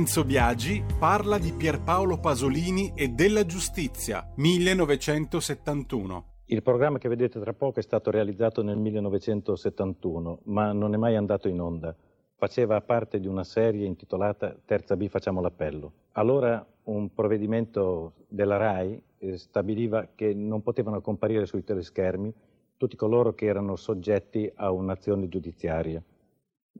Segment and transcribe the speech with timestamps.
[0.00, 6.24] Enzo Biagi parla di Pierpaolo Pasolini e della giustizia, 1971.
[6.44, 11.16] Il programma che vedete tra poco è stato realizzato nel 1971, ma non è mai
[11.16, 11.92] andato in onda.
[12.36, 15.92] Faceva parte di una serie intitolata Terza B facciamo l'appello.
[16.12, 22.32] Allora un provvedimento della RAI eh, stabiliva che non potevano comparire sui teleschermi
[22.76, 26.00] tutti coloro che erano soggetti a un'azione giudiziaria.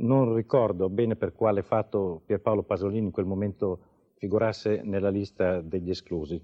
[0.00, 3.80] Non ricordo bene per quale fatto Pierpaolo Pasolini in quel momento
[4.14, 6.40] figurasse nella lista degli esclusi.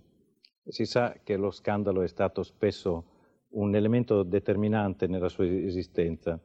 [0.66, 3.04] Si sa che lo scandalo è stato spesso
[3.50, 6.40] un elemento determinante nella sua esistenza.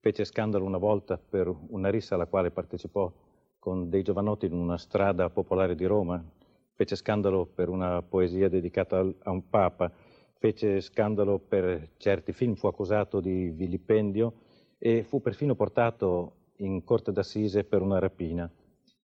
[0.00, 3.12] Fece scandalo una volta per una rissa alla quale partecipò
[3.58, 6.24] con dei giovanotti in una strada popolare di Roma,
[6.72, 9.92] fece scandalo per una poesia dedicata a un papa,
[10.38, 14.32] fece scandalo per certi film, fu accusato di vilipendio
[14.78, 18.50] e fu perfino portato in corte d'assise per una rapina.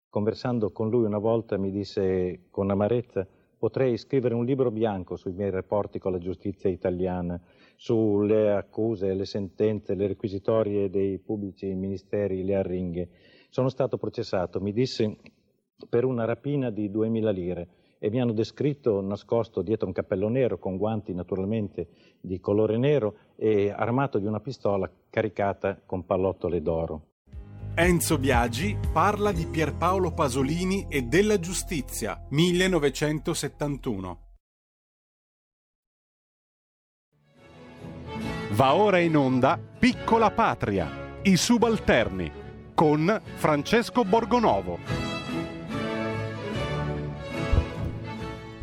[0.09, 3.27] Conversando con lui una volta mi disse con amarezza
[3.61, 7.39] potrei scrivere un libro bianco sui miei rapporti con la giustizia italiana,
[7.77, 13.09] sulle accuse, le sentenze, le requisitorie dei pubblici ministeri, le arringhe.
[13.51, 15.19] Sono stato processato, mi disse,
[15.91, 20.59] per una rapina di 2000 lire e mi hanno descritto nascosto dietro un cappello nero,
[20.59, 27.10] con guanti naturalmente di colore nero e armato di una pistola caricata con pallottole d'oro.
[27.75, 34.19] Enzo Biagi parla di Pierpaolo Pasolini e della giustizia, 1971.
[38.51, 42.31] Va ora in onda Piccola Patria, i subalterni,
[42.75, 44.79] con Francesco Borgonovo.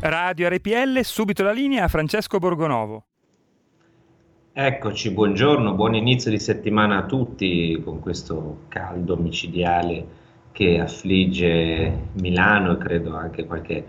[0.00, 3.07] Radio RPL, subito la linea a Francesco Borgonovo.
[4.60, 10.04] Eccoci, buongiorno, buon inizio di settimana a tutti con questo caldo micidiale
[10.50, 13.86] che affligge Milano e credo anche qualche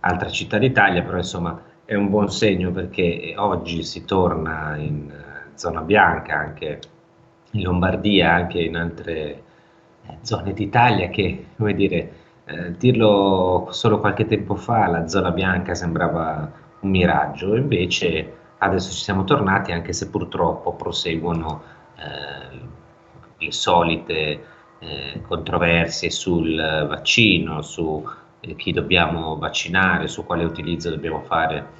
[0.00, 5.52] altra città d'Italia, però insomma è un buon segno perché oggi si torna in eh,
[5.54, 6.80] zona bianca anche
[7.52, 9.42] in Lombardia, anche in altre
[10.06, 12.12] eh, zone d'Italia che, come dire,
[12.44, 19.02] eh, dirlo solo qualche tempo fa, la zona bianca sembrava un miraggio, invece adesso ci
[19.02, 21.62] siamo tornati anche se purtroppo proseguono
[21.96, 22.58] eh,
[23.38, 24.44] le solite
[24.78, 28.06] eh, controversie sul vaccino, su
[28.40, 31.78] eh, chi dobbiamo vaccinare, su quale utilizzo dobbiamo fare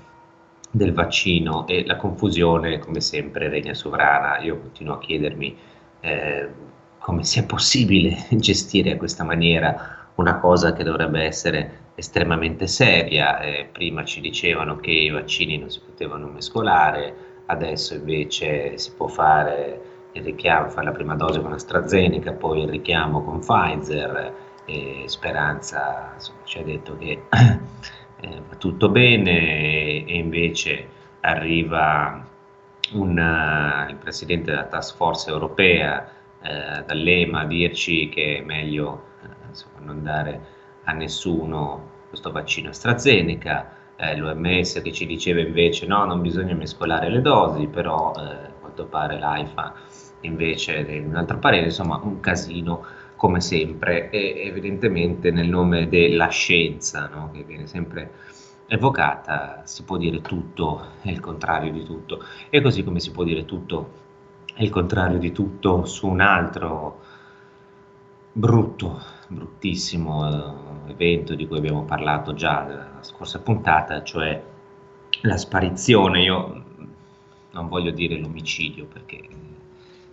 [0.70, 4.38] del vaccino e la confusione come sempre regna sovrana.
[4.38, 5.56] Io continuo a chiedermi
[6.00, 6.48] eh,
[6.98, 13.40] come sia possibile gestire a questa maniera una cosa che dovrebbe essere estremamente seria.
[13.40, 17.14] Eh, prima ci dicevano che i vaccini non si potevano mescolare,
[17.46, 22.68] adesso invece si può fare il richiamo, fare la prima dose con AstraZeneca, poi il
[22.68, 24.34] richiamo con Pfizer
[24.66, 27.22] e Speranza insomma, ci ha detto che
[28.20, 30.86] eh, va tutto bene e invece
[31.20, 32.26] arriva
[32.92, 36.08] un, il presidente della task force europea
[36.42, 39.08] eh, dall'EMA a dirci che è meglio
[39.50, 40.40] insomma, non dare
[40.84, 47.10] a nessuno questo vaccino AstraZeneca, eh, l'OMS che ci diceva invece no, non bisogna mescolare
[47.10, 49.74] le dosi, però eh, a quanto pare l'AIFA
[50.22, 52.84] invece è un altro parere, insomma un casino
[53.16, 54.08] come sempre.
[54.10, 58.12] E evidentemente nel nome della scienza no, che viene sempre
[58.66, 62.24] evocata si può dire tutto e il contrario di tutto.
[62.48, 63.98] E così come si può dire tutto
[64.54, 67.00] e il contrario di tutto su un altro
[68.32, 74.42] brutto, bruttissimo eh, evento di cui abbiamo parlato già la scorsa puntata, cioè
[75.22, 76.64] la sparizione, io
[77.50, 79.28] non voglio dire l'omicidio perché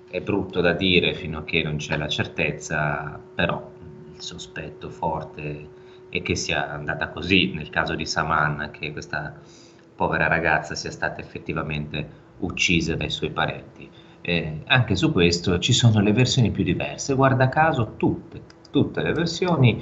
[0.10, 3.72] è brutto da dire fino a che non c'è la certezza, però
[4.14, 5.70] il sospetto forte
[6.10, 9.40] è che sia andata così nel caso di Saman, che questa
[9.96, 13.90] povera ragazza sia stata effettivamente uccisa dai suoi parenti
[14.30, 19.14] eh, anche su questo ci sono le versioni più diverse, guarda caso tutte, tutte le
[19.14, 19.82] versioni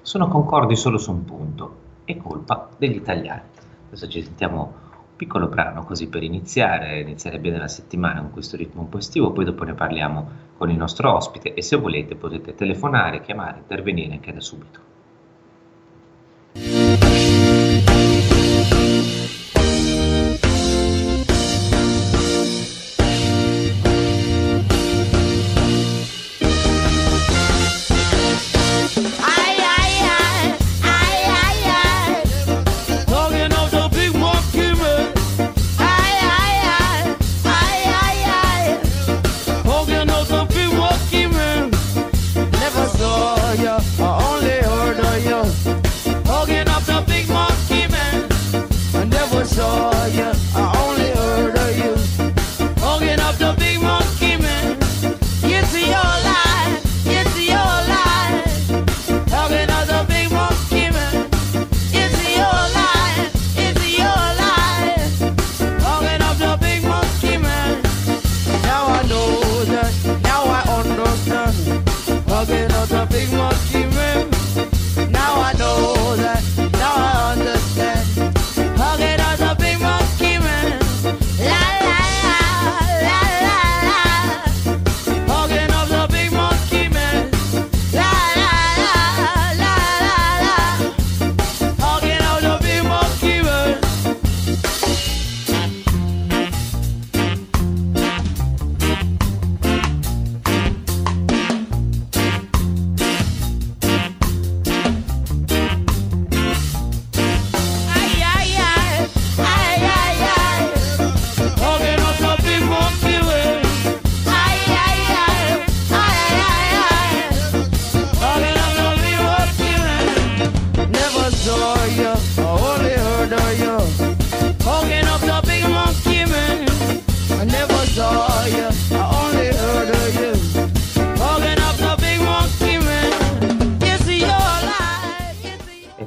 [0.00, 3.42] sono concordi solo su un punto, è colpa degli italiani.
[3.88, 8.56] Adesso ci sentiamo un piccolo brano così per iniziare, iniziare bene la settimana con questo
[8.56, 12.14] ritmo un po' estivo, poi dopo ne parliamo con il nostro ospite e se volete
[12.14, 14.80] potete telefonare, chiamare, intervenire anche da subito.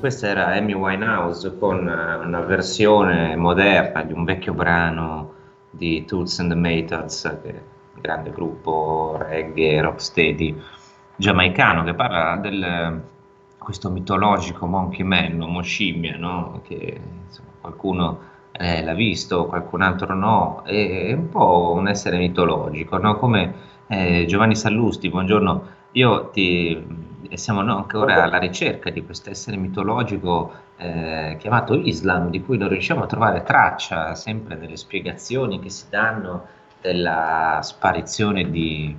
[0.05, 5.33] Questa era Amy Winehouse con eh, una versione moderna di un vecchio brano
[5.71, 7.61] di Tools and the Methods, che è
[7.95, 10.61] un grande gruppo reggae, rocksteady
[11.15, 12.63] giamaicano, che parla di
[13.57, 16.61] questo mitologico Monkey Man, uomo scimmia, no?
[16.63, 18.19] che insomma, qualcuno
[18.51, 23.15] eh, l'ha visto, qualcun altro no, è un po' un essere mitologico, no?
[23.15, 23.55] come
[23.87, 27.04] eh, Giovanni Sallusti, buongiorno, io ti
[27.35, 32.57] e siamo no, ancora alla ricerca di questo essere mitologico eh, chiamato Islam, di cui
[32.57, 36.45] non riusciamo a trovare traccia sempre nelle spiegazioni che si danno
[36.79, 38.95] della sparizione di,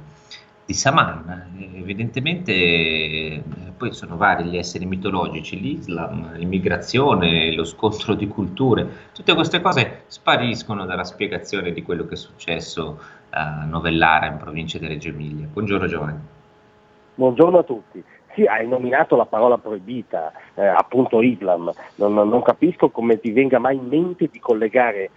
[0.67, 1.55] di Saman.
[1.77, 3.43] Evidentemente eh,
[3.75, 10.03] poi sono vari gli esseri mitologici, l'Islam, l'immigrazione, lo scontro di culture, tutte queste cose
[10.09, 13.01] spariscono dalla spiegazione di quello che è successo
[13.31, 15.47] a Novellara in provincia di Reggio Emilia.
[15.51, 16.21] Buongiorno Giovanni.
[17.15, 18.05] Buongiorno a tutti.
[18.37, 21.73] Sì, hai nominato la parola proibita, eh, appunto Islam.
[21.95, 25.09] Non, non, capisco come ti venga mai in mente di collegare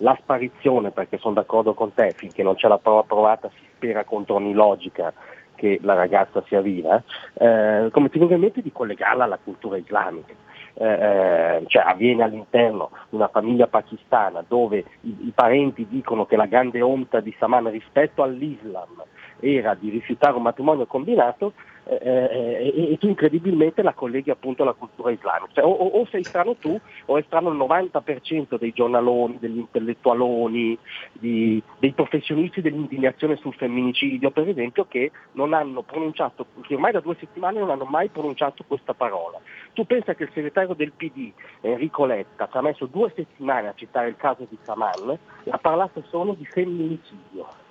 [0.00, 4.04] la sparizione, perché sono d'accordo con te, finché non c'è la prova provata si spera
[4.04, 5.10] contro ogni logica
[5.54, 7.02] che la ragazza sia viva,
[7.32, 10.34] eh, come ti venga in mente di collegarla alla cultura islamica.
[10.74, 16.44] Eh, eh cioè avviene all'interno una famiglia pakistana dove i, i, parenti dicono che la
[16.44, 19.02] grande onta di Saman rispetto all'Islam
[19.40, 21.54] era di rifiutare un matrimonio combinato,
[21.88, 25.52] eh, eh, e tu incredibilmente la colleghi appunto alla cultura islamica.
[25.52, 30.76] Cioè, o, o, sei strano tu o è strano il 90% dei giornaloni, degli intellettualoni,
[31.12, 37.00] di, dei professionisti dell'indignazione sul femminicidio, per esempio, che non hanno pronunciato, che ormai da
[37.00, 39.38] due settimane non hanno mai pronunciato questa parola.
[39.72, 41.30] Tu pensa che il segretario del PD,
[41.60, 45.58] Enrico Letta, ci ha messo due settimane a citare il caso di Saman e ha
[45.58, 47.64] parlato solo di femminicidio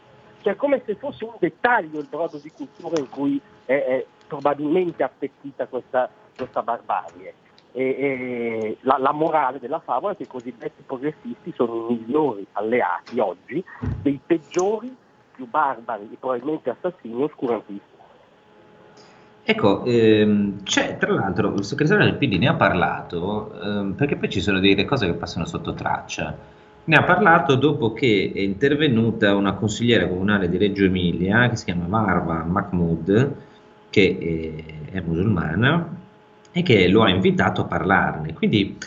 [0.45, 5.03] cioè come se fosse un dettaglio il brodo di cultura in cui è, è probabilmente
[5.03, 7.33] appetita questa, questa barbarie.
[7.71, 12.47] E, e la, la, morale della favola è che i cosiddetti progressisti sono i migliori
[12.53, 13.61] alleati oggi
[14.01, 14.95] dei peggiori,
[15.35, 17.93] più barbari e probabilmente assassini oscurantisti.
[19.47, 24.29] Ecco, ehm, c'è tra l'altro il segretario del PD ne ha parlato ehm, perché poi
[24.29, 26.35] ci sono delle cose che passano sotto traccia.
[26.85, 31.65] Ne ha parlato dopo che è intervenuta una consigliera comunale di Reggio Emilia che si
[31.65, 33.35] chiama Marva Mahmoud,
[33.95, 35.95] che è, è musulmana
[36.51, 38.33] e che lo ha invitato a parlarne.
[38.33, 38.77] Quindi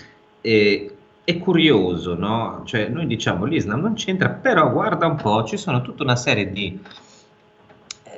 [0.42, 2.60] eh, è curioso, no?
[2.66, 6.52] Cioè, noi diciamo l'Islam non c'entra, però guarda un po', ci sono tutta una serie
[6.52, 6.78] di
[8.02, 8.10] eh,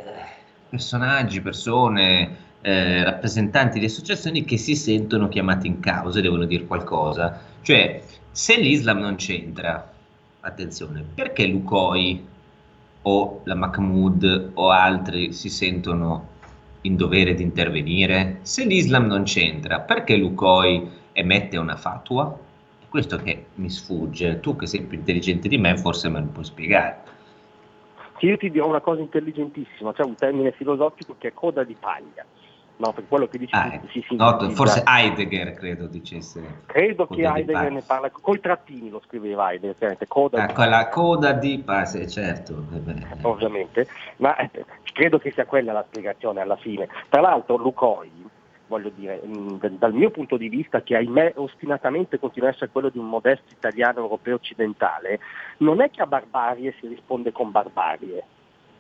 [0.69, 6.67] personaggi, persone, eh, rappresentanti di associazioni che si sentono chiamati in causa e devono dire
[6.67, 7.41] qualcosa.
[7.63, 9.93] Cioè, se l'Islam non c'entra,
[10.41, 12.27] attenzione, perché Lucoi
[13.03, 16.30] o la Mahmoud o altri si sentono
[16.83, 18.39] in dovere di intervenire?
[18.43, 22.39] Se l'Islam non c'entra, perché Lucoi emette una fatua?
[22.89, 24.41] Questo che mi sfugge.
[24.41, 27.03] Tu che sei più intelligente di me forse me lo puoi spiegare.
[28.19, 31.75] Sì, io ti dirò una cosa intelligentissima, c'è un termine filosofico che è coda di
[31.79, 32.25] paglia
[32.81, 36.63] no, per quello che dici ah, si no, forse Heidegger credo dicesse.
[36.67, 41.33] Credo che Heidegger ne parla, col trattini lo scriveva Heidegger, coda ah, con la coda
[41.33, 42.65] di base, certo.
[43.23, 44.51] Ovviamente, ma eh,
[44.93, 46.89] credo che sia quella la spiegazione alla fine.
[47.09, 48.11] Tra l'altro Lucoi,
[48.67, 52.89] voglio dire, mh, dal mio punto di vista, che ahimè ostinatamente continua a essere quello
[52.89, 55.21] di un modesto italiano europeo occidentale,
[55.59, 58.25] non è che a barbarie si risponde con barbarie,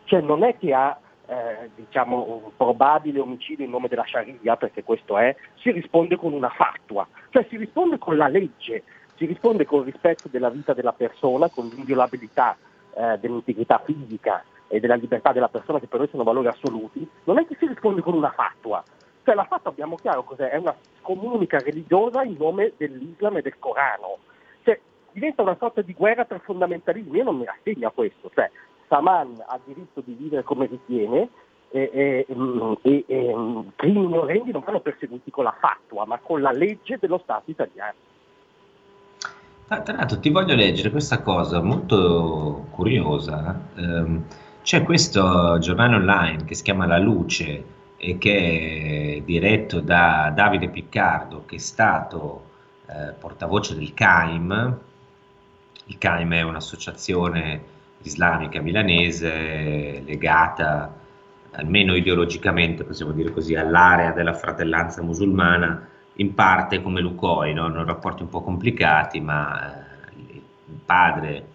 [0.04, 0.98] cioè non è che a
[1.30, 6.48] eh, diciamo, probabile omicidio in nome della Sharia, perché questo è, si risponde con una
[6.48, 8.82] fatua, cioè si risponde con la legge,
[9.14, 12.56] si risponde con il rispetto della vita della persona, con l'inviolabilità
[12.94, 17.38] eh, dell'integrità fisica e della libertà della persona, che per noi sono valori assoluti, non
[17.38, 18.82] è che si risponde con una fatua.
[19.22, 23.58] Cioè la fatua abbiamo chiaro cos'è, è una comunica religiosa in nome dell'Islam e del
[23.60, 24.18] Corano.
[24.64, 24.80] Cioè,
[25.12, 28.50] diventa una sorta di guerra tra fondamentalismi, io non mi rassegno a questo, cioè,
[28.90, 31.28] Saman ha diritto di vivere come ritiene
[31.70, 36.40] e, e, mm, e, mm, crimini orrendi non vanno perseguiti con la fatua, ma con
[36.40, 37.94] la legge dello Stato italiano.
[39.68, 43.68] Tra l'altro ti voglio leggere questa cosa molto curiosa.
[43.76, 44.24] Um,
[44.62, 47.64] c'è questo giornale online che si chiama La Luce
[47.96, 52.42] e che è diretto da Davide Piccardo, che è stato
[52.86, 54.78] eh, portavoce del CAIM.
[55.86, 60.94] Il CAIM è un'associazione islamica milanese legata
[61.52, 67.64] almeno ideologicamente, possiamo dire così, all'area della fratellanza musulmana, in parte come Lucoi, no?
[67.64, 71.46] hanno rapporti un po' complicati, ma eh, il padre,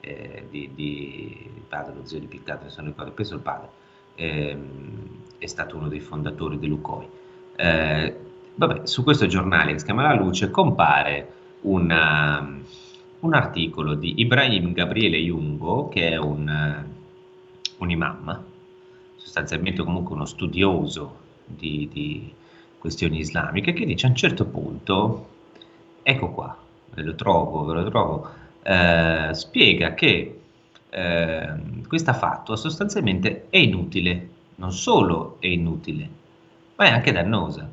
[0.00, 3.68] eh, di, di, il padre, lo zio di Piccato, non ricordo, penso il padre,
[4.14, 4.56] eh,
[5.38, 7.08] è stato uno dei fondatori di Lucoi.
[7.56, 8.16] Eh,
[8.54, 11.32] Vabbè, su questo giornale che si chiama La Luce compare
[11.62, 12.60] una,
[13.22, 18.44] un articolo di Ibrahim Gabriele Jungo, che è un, uh, un imam,
[19.16, 22.32] sostanzialmente comunque uno studioso di, di
[22.78, 25.28] questioni islamiche, che dice a un certo punto,
[26.02, 26.56] ecco qua,
[26.94, 28.28] ve lo trovo, ve lo trovo,
[28.62, 30.40] eh, spiega che
[30.90, 31.54] eh,
[31.86, 36.08] questa fatua sostanzialmente è inutile, non solo è inutile,
[36.74, 37.70] ma è anche dannosa,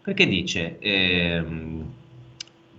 [0.00, 1.84] perché dice, ehm,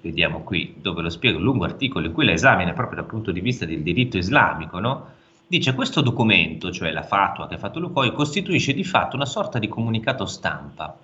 [0.02, 3.32] vediamo qui dove lo spiego, un lungo articolo in cui la esamina proprio dal punto
[3.32, 5.16] di vista del diritto islamico, no?
[5.48, 9.60] dice questo documento, cioè la fatua che ha fatto Lucoi, costituisce di fatto una sorta
[9.60, 10.96] di comunicato stampa.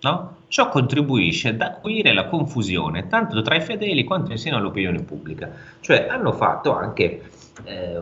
[0.00, 0.36] No?
[0.48, 5.50] Ciò contribuisce ad acuire la confusione tanto tra i fedeli quanto insieme all'opinione pubblica.
[5.80, 7.30] Cioè hanno fatto anche
[7.64, 8.00] eh,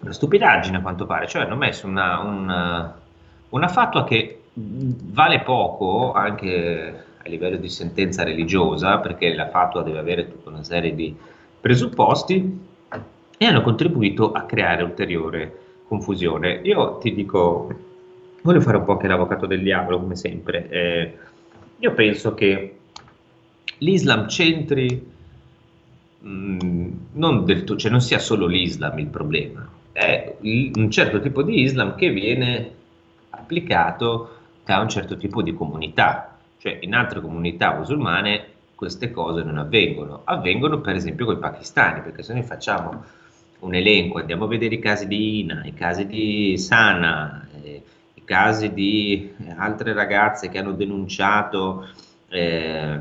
[0.00, 3.00] una stupidaggine a quanto pare, cioè hanno messo una, una,
[3.48, 9.98] una fatua che vale poco anche a livello di sentenza religiosa, perché la fatua deve
[9.98, 11.14] avere tutta una serie di
[11.60, 12.58] presupposti,
[13.36, 16.60] e hanno contribuito a creare ulteriore confusione.
[16.64, 17.68] Io ti dico,
[18.42, 20.68] voglio fare un po' anche l'avvocato del diavolo, come sempre.
[20.68, 21.16] Eh,
[21.78, 22.76] io penso che
[23.78, 25.10] l'Islam c'entri
[26.18, 31.62] mh, non del cioè non sia solo l'Islam il problema, è un certo tipo di
[31.62, 32.74] Islam che viene
[33.30, 36.29] applicato da un certo tipo di comunità,
[36.60, 42.02] cioè in altre comunità musulmane queste cose non avvengono, avvengono per esempio con i pakistani,
[42.02, 43.04] perché se noi facciamo
[43.60, 47.82] un elenco, andiamo a vedere i casi di Ina, i casi di Sana, eh,
[48.14, 51.88] i casi di altre ragazze che hanno denunciato
[52.28, 52.98] eh,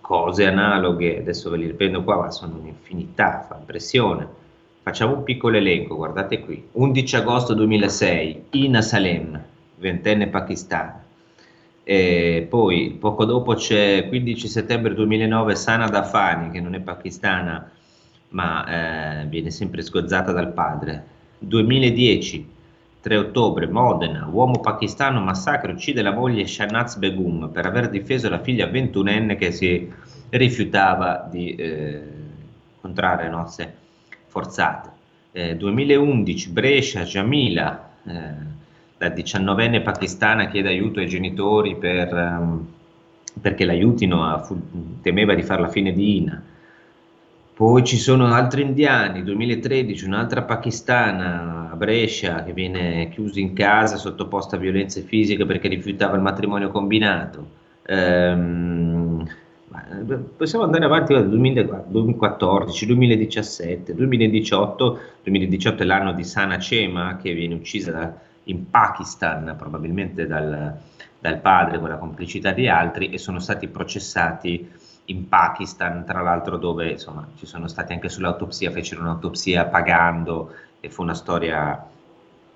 [0.00, 4.40] cose analoghe, adesso ve li riprendo qua, ma sono un'infinità, fa impressione.
[4.82, 6.68] Facciamo un piccolo elenco, guardate qui.
[6.72, 9.42] 11 agosto 2006, Ina Salem,
[9.76, 11.01] ventenne pakistana.
[11.84, 17.70] E poi poco dopo c'è 15 settembre 2009 Sana Dafani, che non è pakistana,
[18.28, 21.04] ma eh, viene sempre sgozzata dal padre.
[21.38, 22.48] 2010,
[23.00, 28.28] 3 ottobre, Modena, uomo pakistano massacra e uccide la moglie Shanaz Begum per aver difeso
[28.28, 29.90] la figlia ventunenne che si
[30.30, 32.02] rifiutava di eh,
[32.80, 33.74] contrarre nozze
[34.26, 34.90] forzate.
[35.32, 38.60] Eh, 2011, Brescia, Jamila, eh,
[39.02, 42.66] la diciannovenne pakistana chiede aiuto ai genitori per, um,
[43.40, 44.48] perché l'aiutino, a,
[45.02, 46.42] temeva di fare la fine di Ina.
[47.54, 53.96] Poi ci sono altri indiani, 2013, un'altra pakistana a Brescia che viene chiusa in casa
[53.96, 57.60] sottoposta a violenze fisiche perché rifiutava il matrimonio combinato.
[57.84, 59.28] Ehm,
[60.36, 67.54] possiamo andare avanti dal 2014, 2017, 2018, 2018 è l'anno di Sana Chema che viene
[67.54, 68.12] uccisa da,
[68.44, 70.78] in Pakistan probabilmente dal,
[71.18, 74.70] dal padre con la complicità di altri e sono stati processati
[75.06, 80.88] in Pakistan, tra l'altro dove insomma, ci sono stati anche sull'autopsia, fecero un'autopsia pagando e
[80.90, 81.86] fu una storia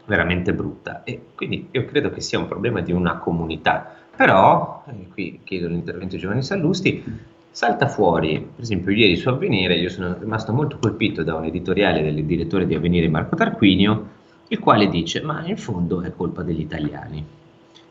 [0.06, 1.02] veramente brutta.
[1.04, 3.94] E quindi io credo che sia un problema di una comunità.
[4.14, 7.04] Però, eh, qui chiedo l'intervento di Giovanni Sallusti,
[7.50, 12.02] salta fuori, per esempio ieri su Avvenire, io sono rimasto molto colpito da un editoriale
[12.02, 14.15] del direttore di Avvenire Marco Tarquinio,
[14.48, 17.24] il quale dice, ma in fondo è colpa degli italiani.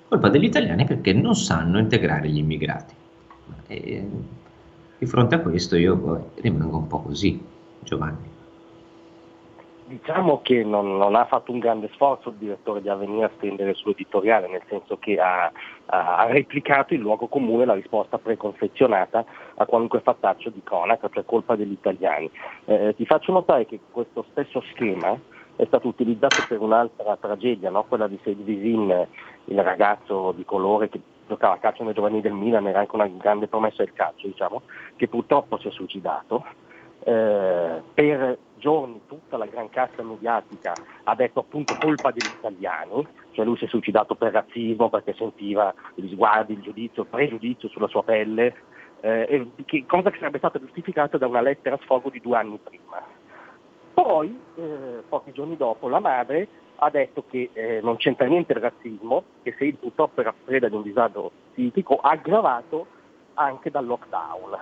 [0.07, 2.93] Colpa degli italiani perché non sanno integrare gli immigrati.
[3.67, 4.07] E
[4.97, 7.43] di fronte a questo io poi rimango un po' così,
[7.79, 8.33] Giovanni.
[9.87, 13.71] Diciamo che non, non, ha fatto un grande sforzo il direttore di Avvenire a stendere
[13.71, 15.51] il suo editoriale, nel senso che ha,
[15.85, 19.23] ha replicato in luogo comune la risposta preconfezionata
[19.55, 22.31] a qualunque fattaccio di cronaca, cioè colpa degli italiani.
[22.65, 25.15] Eh, ti faccio notare che questo stesso schema
[25.55, 27.83] è stato utilizzato per un'altra tragedia, no?
[27.85, 29.07] quella di Seyd Visin,
[29.45, 33.07] il ragazzo di colore che giocava a calcio nei giovanili del Milan, era anche una
[33.07, 34.63] grande promessa del calcio, diciamo,
[34.95, 36.45] che purtroppo si è suicidato.
[37.07, 43.45] Eh, per giorni tutta la gran cassa mediatica ha detto appunto colpa degli italiani, cioè
[43.45, 47.87] lui si è suicidato per razzismo perché sentiva gli sguardi, il giudizio, il pregiudizio sulla
[47.87, 48.55] sua pelle,
[49.01, 52.59] eh, che, cosa che sarebbe stata giustificata da una lettera a sfogo di due anni
[52.63, 53.03] prima.
[54.05, 58.59] Poi, eh, pochi giorni dopo, la madre ha detto che eh, non c'entra niente il
[58.59, 62.85] razzismo, che se purtroppo era preda di un disagio psichico, aggravato
[63.33, 64.59] anche dal lockdown.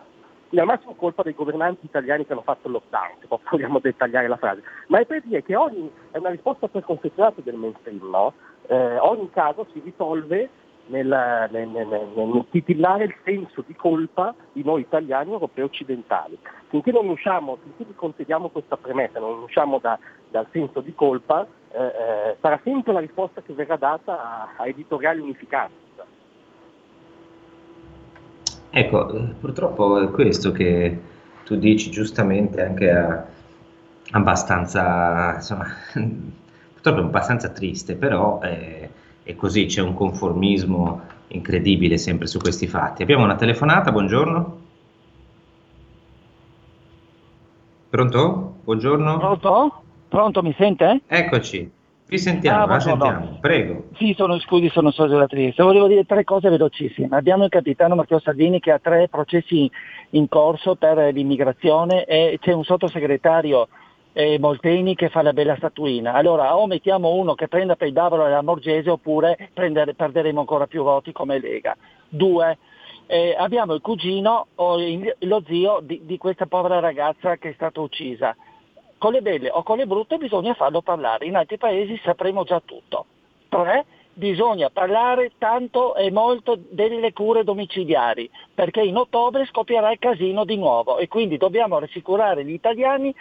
[0.48, 4.30] Quindi al massimo colpa dei governanti italiani che hanno fatto il lockdown, se vogliamo dettagliare
[4.30, 4.64] la frase.
[4.88, 8.32] Ma è per dire che ogni, è una risposta preconfezionata del mainstream, no?
[8.68, 10.50] eh, ogni caso si risolve
[10.88, 16.38] nel, nel, nel, nel, titillare il senso di colpa di noi italiani, europei occidentali.
[16.68, 19.98] Finché non usciamo, finché vi concediamo questa premessa, non usciamo da,
[20.30, 24.68] dal senso di colpa, eh, eh, sarà sempre la risposta che verrà data a, a
[24.68, 25.82] editoriali unificati.
[28.76, 29.06] Ecco,
[29.40, 31.00] purtroppo è questo che
[31.46, 33.24] tu dici giustamente anche a,
[34.12, 35.68] abbastanza, insomma,
[36.74, 38.90] purtroppo è abbastanza triste, però è,
[39.24, 43.02] è così, c'è un conformismo incredibile sempre su questi fatti.
[43.02, 44.62] Abbiamo una telefonata, buongiorno.
[47.90, 48.56] Pronto?
[48.64, 49.18] Buongiorno.
[49.18, 49.84] Pronto?
[50.10, 51.02] Pronto, mi sente?
[51.08, 51.72] Eccoci,
[52.08, 53.86] vi sentiamo, Ah, la sentiamo, prego.
[53.96, 55.64] Sì, sono, scusi, sono socio della Trieste.
[55.64, 57.16] Volevo dire tre cose velocissime.
[57.16, 59.70] Abbiamo il capitano Matteo Salvini che ha tre processi
[60.12, 63.68] in corso per l'immigrazione e c'è un sottosegretario
[64.14, 66.14] eh, Molteni che fa la bella statuina.
[66.14, 70.40] Allora o mettiamo uno che prenda per il Davolo e la Morgese oppure prendere- perderemo
[70.40, 71.76] ancora più voti come Lega.
[72.08, 72.58] Due,
[73.08, 77.54] eh, abbiamo il cugino o il- lo zio di, di questa povera ragazza che è
[77.54, 78.36] stata uccisa.
[78.98, 82.62] Con le belle o con le brutte bisogna farlo parlare, in altri paesi sapremo già
[82.64, 83.06] tutto.
[83.50, 90.46] Tre, bisogna parlare tanto e molto delle cure domiciliari, perché in ottobre scoppierà il casino
[90.46, 93.14] di nuovo e quindi dobbiamo rassicurare gli italiani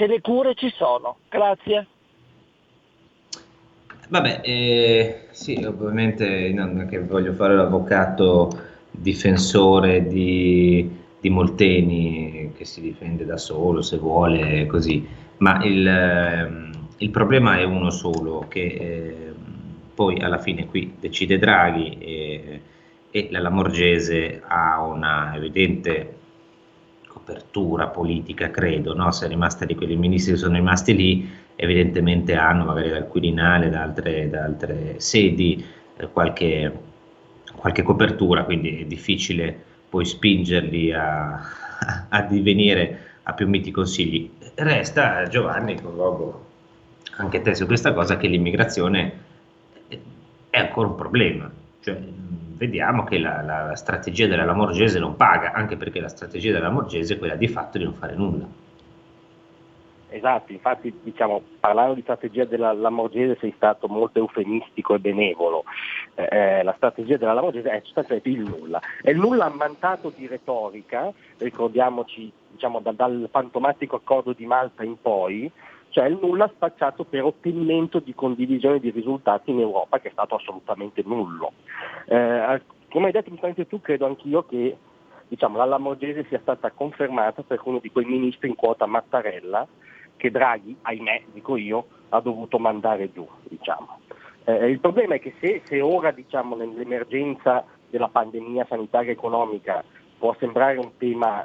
[0.00, 1.16] che le cure ci sono.
[1.28, 1.86] Grazie.
[4.08, 8.50] Vabbè, eh, sì, ovviamente non è che voglio fare l'avvocato
[8.90, 10.88] difensore di,
[11.20, 15.06] di Molteni che si difende da solo se vuole così,
[15.38, 19.34] ma il, ehm, il problema è uno solo, che ehm,
[19.94, 22.60] poi alla fine qui decide Draghi e,
[23.10, 26.19] e la Lamorgese ha una evidente
[27.20, 29.12] copertura politica, credo, no?
[29.12, 33.68] se è rimasta di quei ministri che sono rimasti lì, evidentemente hanno magari dal Quirinale,
[33.68, 35.64] da altre, da altre sedi,
[35.96, 36.72] eh, qualche,
[37.54, 41.38] qualche copertura, quindi è difficile poi spingerli a,
[42.08, 44.30] a divenire a più miti consigli.
[44.54, 46.48] Resta Giovanni, colloco
[47.16, 49.12] anche te su questa cosa, che l'immigrazione
[50.48, 51.50] è ancora un problema.
[51.82, 52.00] Cioè,
[52.60, 57.14] vediamo che la, la strategia della Lamorgese non paga, anche perché la strategia della Lamorgese
[57.14, 58.46] è quella di fatto di non fare nulla.
[60.10, 65.64] Esatto, infatti diciamo, parlando di strategia della Lamorgese sei stato molto eufemistico e benevolo.
[66.14, 68.78] Eh, eh, la strategia della Lamorgese è sostanzialmente il nulla.
[69.00, 75.00] È il nulla ammantato di retorica, ricordiamoci diciamo, da- dal fantomatico accordo di Malta in
[75.00, 75.50] poi,
[75.90, 80.36] cioè il nulla spacciato per ottenimento di condivisione di risultati in Europa che è stato
[80.36, 81.52] assolutamente nullo.
[82.06, 84.76] Eh, come hai detto giustamente tu, credo anch'io che
[85.28, 89.66] diciamo, la Lamorgese sia stata confermata per uno di quei ministri in quota Mattarella
[90.16, 93.26] che Draghi, ahimè, dico io, ha dovuto mandare giù.
[93.44, 94.00] Diciamo.
[94.44, 99.82] Eh, il problema è che se, se ora diciamo, nell'emergenza della pandemia sanitaria e economica
[100.18, 101.42] può sembrare un tema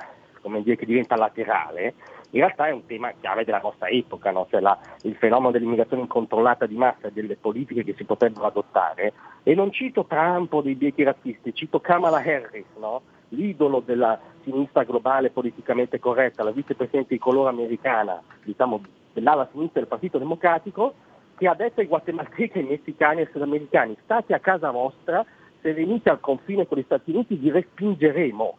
[0.62, 1.94] dire, che diventa laterale,
[2.36, 4.46] in realtà è un tema chiave della nostra epoca, no?
[4.50, 9.14] cioè la- il fenomeno dell'immigrazione incontrollata di massa e delle politiche che si potrebbero adottare.
[9.44, 13.02] E non cito Trump o dei biechi razzisti, cito Kamala Harris, no?
[13.30, 18.82] l'idolo della sinistra globale politicamente corretta, la vicepresidente di colore americana, diciamo
[19.14, 20.94] dell'ala sinistra del Partito Democratico,
[21.38, 25.26] che ha detto ai guatemaltechi, ai messicani e ai sudamericani, state a casa vostra,
[25.62, 28.58] se venite al confine con gli Stati Uniti vi respingeremo.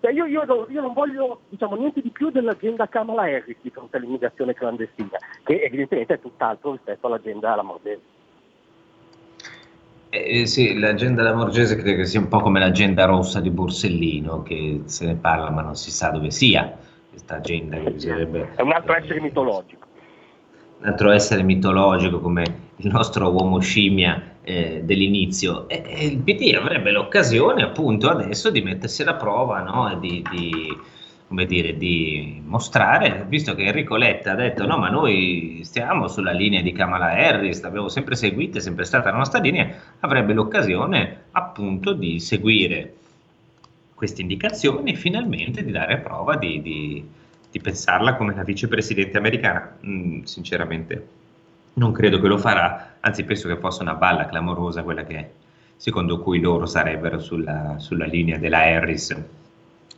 [0.00, 3.70] Cioè io, io non- io non voglio diciamo, niente di più dell'agenda Kamala Harris di
[3.70, 8.14] fronte all'immigrazione clandestina, che evidentemente è tutt'altro rispetto all'agenda alla Mordese.
[10.10, 14.82] Eh, sì, l'agenda Lamorgese credo che sia un po' come l'agenda rossa di Borsellino, che
[14.84, 16.74] se ne parla ma non si sa dove sia
[17.10, 18.52] questa agenda che bisognerebbe...
[18.54, 19.86] È un altro eh, essere mitologico.
[20.78, 22.44] un altro essere mitologico come
[22.76, 25.68] il nostro uomo scimmia eh, dell'inizio.
[25.68, 29.98] E, e il PD avrebbe l'occasione appunto adesso di mettersi alla prova no?
[29.98, 30.78] di, di,
[31.26, 36.30] come dire, di mostrare, visto che Enrico Letta ha detto no ma noi stiamo sulla
[36.30, 39.68] linea di Kamala Harris, l'abbiamo sempre seguita, è sempre stata la nostra linea,
[40.00, 42.94] avrebbe l'occasione appunto di seguire
[43.94, 47.04] queste indicazioni e finalmente di dare prova di, di-
[47.50, 49.76] di pensarla come la vicepresidente americana.
[49.84, 51.24] Mm, sinceramente
[51.76, 55.32] non credo che lo farà, anzi penso che fosse una balla clamorosa quella che
[55.76, 59.14] secondo cui loro sarebbero sulla, sulla linea della Harris.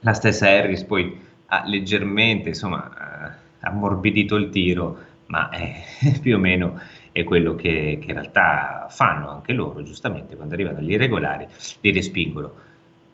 [0.00, 5.84] La stessa Harris poi ha leggermente insomma, ammorbidito il tiro, ma è,
[6.20, 6.80] più o meno
[7.12, 11.46] è quello che, che in realtà fanno anche loro, giustamente, quando arrivano gli irregolari
[11.80, 12.66] li respingono.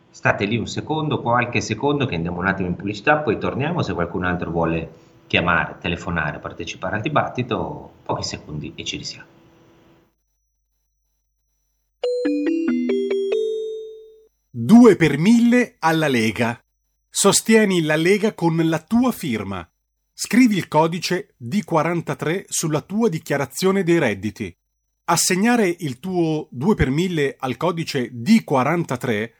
[0.09, 3.93] State lì un secondo, qualche secondo che andiamo un attimo in pubblicità, poi torniamo se
[3.93, 4.91] qualcun altro vuole
[5.27, 9.33] chiamare, telefonare, partecipare al dibattito, pochi secondi e ci risiamo.
[14.51, 16.59] Due per mille alla Lega.
[17.11, 19.69] Sostieni la Lega con la tua firma.
[20.13, 24.57] Scrivi il codice D43 sulla tua dichiarazione dei redditi.
[25.07, 29.31] Assegnare il tuo 2 per 1000 al codice D43,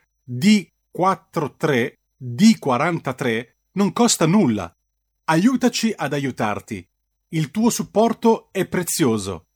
[0.91, 4.75] 43 D43 non costa nulla.
[5.27, 6.87] Aiutaci ad aiutarti.
[7.29, 9.47] Il tuo supporto è prezioso.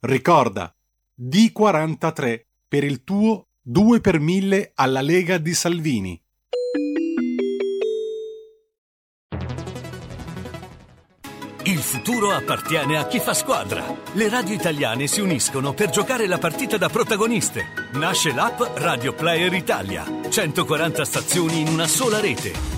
[0.00, 0.74] Ricorda,
[1.20, 6.18] D43 per il tuo 2 per 1000 alla Lega di Salvini.
[11.64, 13.84] Il futuro appartiene a chi fa squadra.
[14.12, 17.66] Le radio italiane si uniscono per giocare la partita da protagoniste.
[17.92, 20.06] Nasce l'app Radio Player Italia.
[20.26, 22.77] 140 stazioni in una sola rete.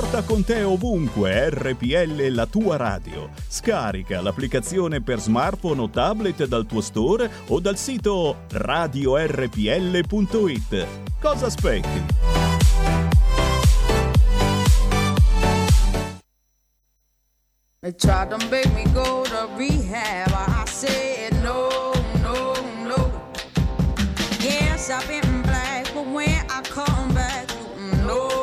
[0.00, 3.30] Porta con te ovunque RPL la tua radio.
[3.48, 9.56] Scarica l'applicazione per smartphone o tablet dal tuo store o dal sito radiorpl.it.
[11.20, 12.04] Cosa aspetti?
[17.80, 20.30] They tried to make me go to rehab.
[20.30, 21.90] I said no,
[22.22, 23.10] no, no.
[24.38, 27.48] Yes, I've been black, but when I come back,
[28.06, 28.37] no,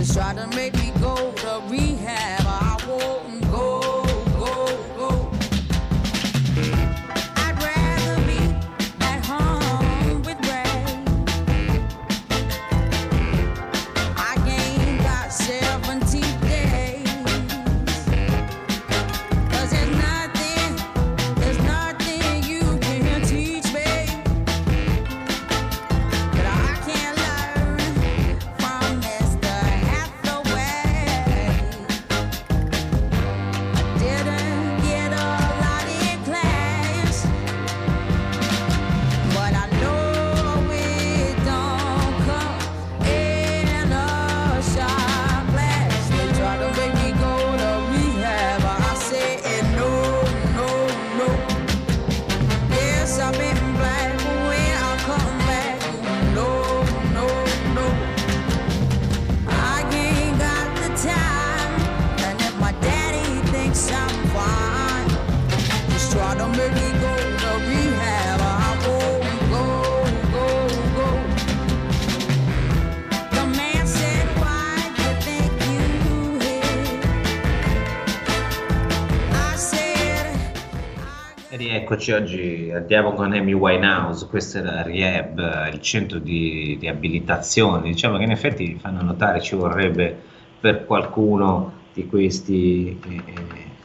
[0.00, 1.99] they try to make me go to rehab.
[81.90, 88.16] E rieccoci oggi, andiamo con Amy Winehouse, questo era Rehab, il centro di riabilitazione, diciamo
[88.16, 90.16] che in effetti fanno notare ci vorrebbe
[90.60, 93.22] per qualcuno di questi che eh,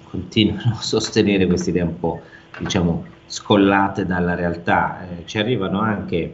[0.07, 2.21] continuano a sostenere queste idee un po'
[2.59, 5.01] diciamo scollate dalla realtà.
[5.01, 6.31] Eh, ci arrivano anche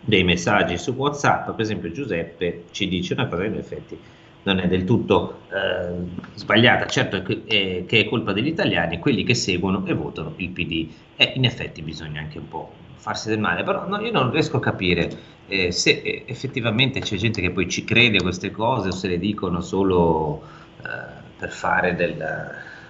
[0.00, 3.98] dei messaggi su WhatsApp, per esempio Giuseppe ci dice una cosa in effetti
[4.44, 5.92] non è del tutto eh,
[6.34, 10.88] sbagliata, certo è che, è colpa degli italiani, quelli che seguono e votano il PD
[11.16, 14.56] e in effetti bisogna anche un po' farsi del male, però no, io non riesco
[14.56, 15.10] a capire
[15.46, 19.08] eh, se eh, effettivamente c'è gente che poi ci crede a queste cose o se
[19.08, 20.42] le dicono solo
[20.78, 22.16] eh, per fare del...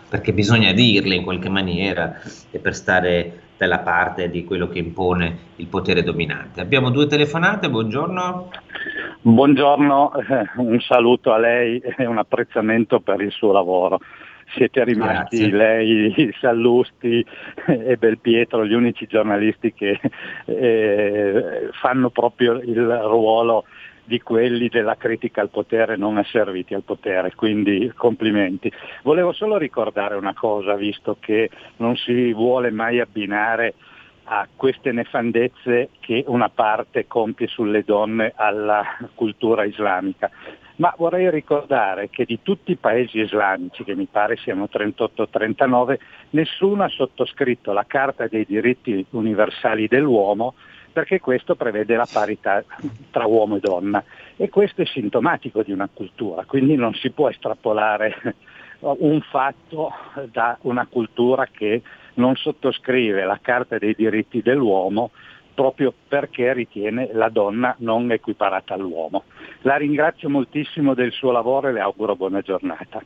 [0.08, 5.38] perché bisogna dirle in qualche maniera e per stare dalla parte di quello che impone
[5.56, 6.60] il potere dominante.
[6.60, 8.50] Abbiamo due telefonate, buongiorno.
[9.22, 14.00] Buongiorno, eh, un saluto a lei e un apprezzamento per il suo lavoro.
[14.54, 15.56] Siete rimasti Grazie.
[15.56, 17.24] lei, Sallusti
[17.66, 19.98] e Belpietro gli unici giornalisti che
[20.44, 23.64] eh, fanno proprio il ruolo
[24.04, 28.70] di quelli della critica al potere non asserviti al potere, quindi complimenti.
[29.02, 33.74] Volevo solo ricordare una cosa, visto che non si vuole mai abbinare
[34.24, 40.30] a queste nefandezze che una parte compie sulle donne alla cultura islamica.
[40.76, 45.98] Ma vorrei ricordare che di tutti i paesi islamici, che mi pare siano 38-39,
[46.30, 50.54] nessuno ha sottoscritto la Carta dei diritti universali dell'uomo
[50.94, 52.62] perché questo prevede la parità
[53.10, 54.02] tra uomo e donna
[54.36, 58.14] e questo è sintomatico di una cultura, quindi non si può estrapolare
[58.78, 59.90] un fatto
[60.30, 61.82] da una cultura che
[62.14, 65.10] non sottoscrive la Carta dei diritti dell'uomo
[65.52, 69.24] proprio perché ritiene la donna non equiparata all'uomo.
[69.62, 73.02] La ringrazio moltissimo del suo lavoro e le auguro buona giornata.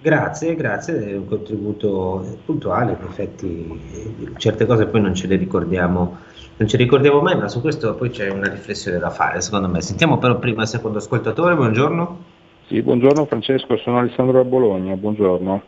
[0.00, 6.18] Grazie, grazie, è un contributo puntuale, in effetti certe cose poi non ce le ricordiamo,
[6.58, 9.80] non le ricordiamo mai, ma su questo poi c'è una riflessione da fare, secondo me.
[9.80, 12.24] Sentiamo però prima il secondo ascoltatore, buongiorno.
[12.66, 15.62] Sì, buongiorno Francesco, sono Alessandro da Bologna, buongiorno.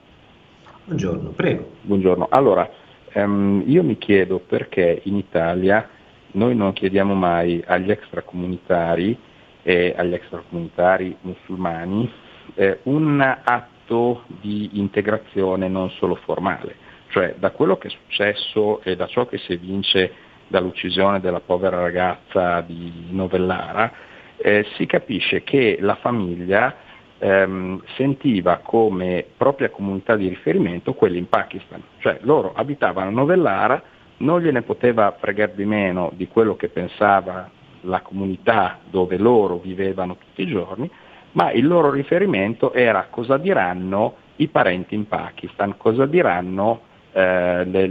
[0.87, 1.71] Buongiorno, prego.
[1.83, 2.27] Buongiorno.
[2.29, 2.69] Allora,
[3.13, 5.89] ehm, io mi chiedo perché in Italia
[6.33, 9.17] noi non chiediamo mai agli extracomunitari
[9.63, 12.11] e agli extracomunitari musulmani
[12.55, 16.75] eh, un atto di integrazione non solo formale,
[17.11, 21.79] cioè da quello che è successo e da ciò che si evince dall'uccisione della povera
[21.79, 23.93] ragazza di Novellara,
[24.37, 26.75] eh, si capisce che la famiglia
[27.19, 33.83] ehm, sentiva come propria comunità di riferimento quella in Pakistan, cioè loro abitavano a Novellara,
[34.19, 37.49] non gliene poteva fregare di meno di quello che pensava
[37.83, 40.91] la comunità dove loro vivevano tutti i giorni,
[41.33, 47.85] ma il loro riferimento era cosa diranno i parenti in Pakistan, cosa diranno eh, le,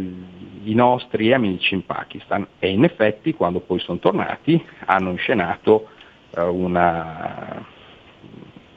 [0.64, 5.90] i nostri amici in Pakistan e in effetti quando poi sono tornati hanno inscenato
[6.32, 7.64] eh, una,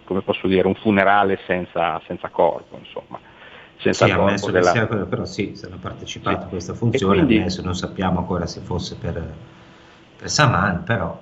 [0.04, 3.18] come posso dire, un funerale senza, senza corpo, insomma.
[3.78, 6.44] Senza Sì, corpo della- sia però sì, hanno partecipato Sì.
[6.44, 9.34] a questa funzione, quindi- adesso non sappiamo ancora se fosse per,
[10.16, 11.18] per Saman, però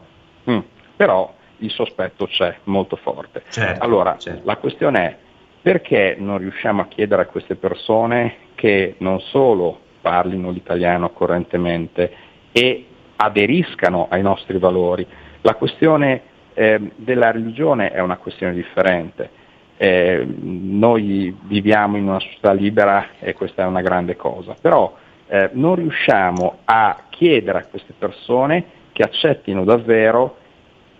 [0.51, 0.59] Mm,
[0.97, 3.45] però il sospetto c'è molto forte.
[3.51, 4.41] Certo, allora, certo.
[4.45, 5.17] la questione è
[5.63, 12.13] perché non riusciamo a chiedere a queste persone che non solo parlino l'italiano correntemente
[12.53, 15.07] e aderiscano ai nostri valori.
[15.43, 16.23] La questione
[16.55, 19.39] eh, della religione è una questione differente.
[19.77, 24.95] Eh, noi viviamo in una società libera e questa è una grande cosa, però
[25.27, 30.37] eh, non riusciamo a chiedere a queste persone che accettino davvero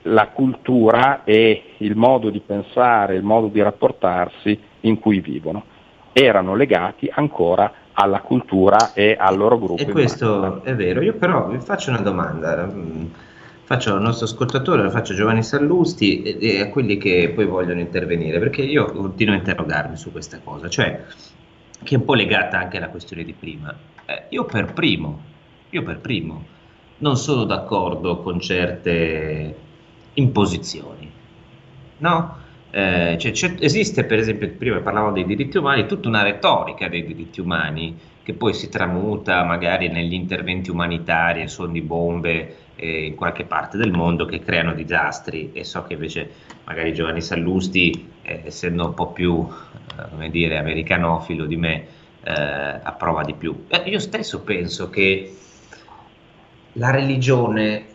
[0.03, 5.65] la cultura e il modo di pensare, il modo di rapportarsi in cui vivono.
[6.13, 9.83] Erano legati ancora alla cultura e al loro gruppo.
[9.83, 13.05] E questo è vero, io però vi faccio una domanda, mm,
[13.65, 17.45] faccio al nostro ascoltatore, la faccio a Giovanni Sallusti e, e a quelli che poi
[17.45, 21.05] vogliono intervenire, perché io continuo a interrogarmi su questa cosa, cioè
[21.83, 23.75] che è un po' legata anche alla questione di prima.
[24.07, 25.21] Eh, io per primo,
[25.71, 26.45] io per primo,
[26.99, 29.69] non sono d'accordo con certe
[30.21, 31.11] imposizioni,
[31.99, 32.39] no?
[32.73, 37.41] Eh, cioè, esiste per esempio, prima parlavamo dei diritti umani, tutta una retorica dei diritti
[37.41, 43.45] umani che poi si tramuta magari negli interventi umanitari suoni di bombe eh, in qualche
[43.45, 46.31] parte del mondo che creano disastri e so che invece
[46.65, 51.87] magari Giovanni Sallusti, eh, essendo un po' più, eh, come dire, americanofilo di me,
[52.23, 52.33] eh,
[52.83, 53.65] approva di più.
[53.69, 55.37] Eh, io stesso penso che
[56.75, 57.87] la religione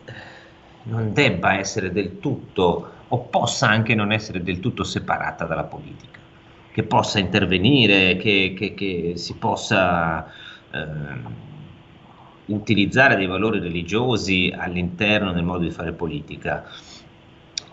[0.86, 6.20] non debba essere del tutto o possa anche non essere del tutto separata dalla politica,
[6.70, 10.26] che possa intervenire, che, che- che si possa
[10.72, 11.34] ehm,
[12.46, 16.64] utilizzare dei valori religiosi all'interno del modo di fare politica.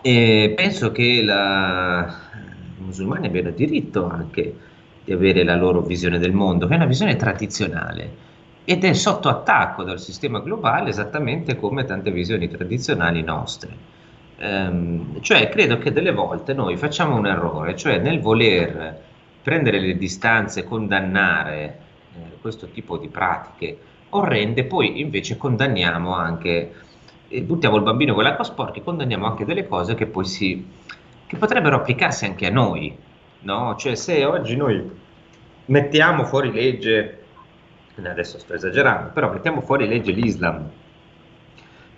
[0.00, 2.30] E penso che la-
[2.76, 4.58] i musulmani abbiano diritto anche
[5.04, 8.18] di avere la loro visione del mondo, che è una visione tradizionale
[8.64, 13.92] ed è sotto attacco dal sistema globale esattamente come tante visioni tradizionali nostre.
[14.38, 19.02] Ehm, cioè, credo che delle volte noi facciamo un errore, cioè nel voler
[19.42, 21.78] prendere le distanze, condannare
[22.14, 23.78] eh, questo tipo di pratiche
[24.10, 26.72] orrende, poi invece condanniamo anche,
[27.28, 30.66] eh, buttiamo il bambino con l'acqua sporca condanniamo anche delle cose che poi si,
[31.26, 32.96] che potrebbero applicarsi anche a noi,
[33.40, 33.74] no?
[33.76, 34.88] Cioè, se oggi noi
[35.66, 37.23] mettiamo fuori legge,
[38.02, 40.70] adesso sto esagerando, però mettiamo fuori legge l'Islam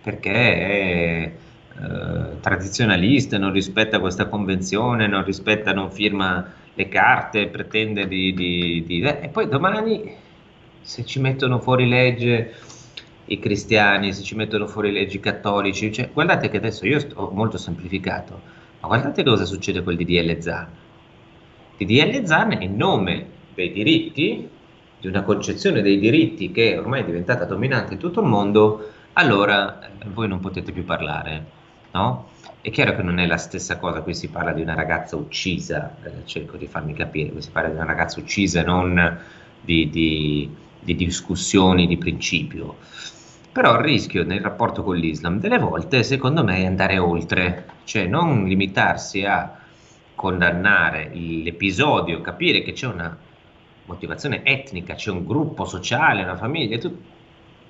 [0.03, 1.37] perché è
[1.79, 8.33] eh, tradizionalista, non rispetta questa convenzione, non rispetta, non firma le carte, pretende di...
[8.35, 10.15] di- di- eh, e poi domani
[10.81, 12.55] se ci mettono fuori legge
[13.25, 17.31] i cristiani, se ci mettono fuori leggi i cattolici, cioè, guardate che adesso io sto
[17.33, 18.43] molto semplificato,
[18.81, 20.69] ma guardate cosa succede col DDL Zan.
[21.77, 24.56] DDL Zan in nome dei diritti,
[25.01, 29.81] di una concezione dei diritti che ormai è diventata dominante in tutto il mondo, allora
[29.81, 31.45] eh, voi non potete più parlare,
[31.93, 32.29] no?
[32.61, 35.95] È chiaro che non è la stessa cosa, qui si parla di una ragazza uccisa,
[36.03, 39.19] eh, cerco di farmi capire, qui si parla di una ragazza uccisa, non
[39.61, 42.77] di, di- di discussioni di principio.
[43.53, 48.07] Però il rischio nel rapporto con l'Islam delle volte, secondo me, è andare oltre, cioè
[48.07, 49.59] non limitarsi a
[50.15, 53.17] condannare l'episodio, capire che c'è una
[53.87, 56.99] motivazione etnica, c'è un gruppo sociale, una famiglia, tut-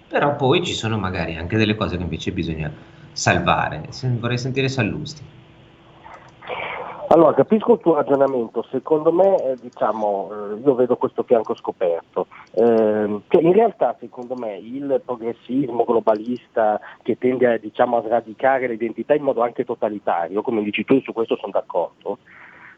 [0.08, 2.70] però poi ci sono magari anche delle cose che invece bisogna
[3.12, 3.88] salvare.
[4.18, 5.22] Vorrei sentire Sallusti.
[7.08, 12.26] Allora, capisco il tuo ragionamento, secondo me eh, diciamo, eh, io vedo questo fianco scoperto,
[12.58, 19.12] Ehm, che in realtà secondo me il progressismo globalista che tende diciamo, a sradicare l'identità
[19.12, 22.16] in modo anche totalitario, come dici tu, su questo sono d'accordo,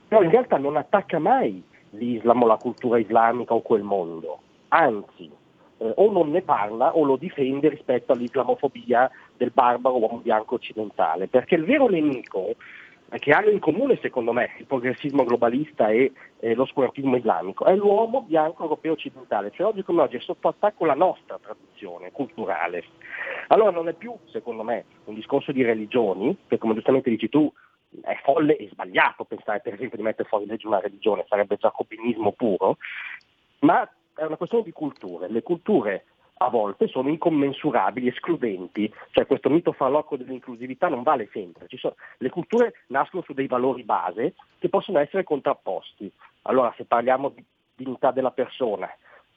[0.09, 5.31] però in realtà non attacca mai l'Islam o la cultura islamica o quel mondo, anzi
[5.79, 11.29] eh, o non ne parla o lo difende rispetto all'islamofobia del barbaro uomo bianco occidentale,
[11.29, 12.55] perché il vero nemico
[13.11, 17.74] che hanno in comune secondo me il progressismo globalista e eh, lo squartismo islamico è
[17.74, 22.85] l'uomo bianco europeo occidentale, cioè oggi come oggi è sotto attacco la nostra tradizione culturale.
[23.48, 27.51] Allora non è più secondo me un discorso di religioni, che come giustamente dici tu
[28.03, 32.33] è folle e sbagliato pensare per esempio di mettere fuori legge una religione, sarebbe giacobinismo
[32.33, 32.77] puro,
[33.61, 35.29] ma è una questione di culture.
[35.29, 36.05] Le culture
[36.40, 41.66] a volte sono incommensurabili, escludenti, cioè questo mito farlocco dell'inclusività non vale sempre.
[41.68, 46.11] Sono, le culture nascono su dei valori base che possono essere contrapposti.
[46.42, 48.88] Allora se parliamo di dignità della persona,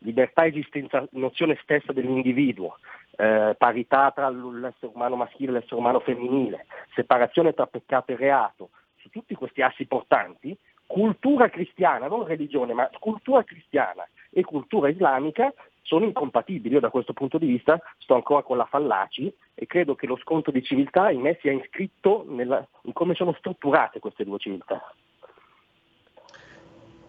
[0.02, 2.78] libertà esistenza, nozione stessa dell'individuo,
[3.18, 8.70] eh, parità tra l'essere umano maschile e l'essere umano femminile, separazione tra peccato e reato,
[8.98, 15.54] su tutti questi assi portanti, cultura cristiana, non religione, ma cultura cristiana e cultura islamica
[15.82, 16.76] sono incompatibili.
[16.76, 20.18] Io da questo punto di vista sto ancora con la Fallaci e credo che lo
[20.18, 24.82] sconto di civiltà in me sia iscritto nella, in come sono strutturate queste due civiltà.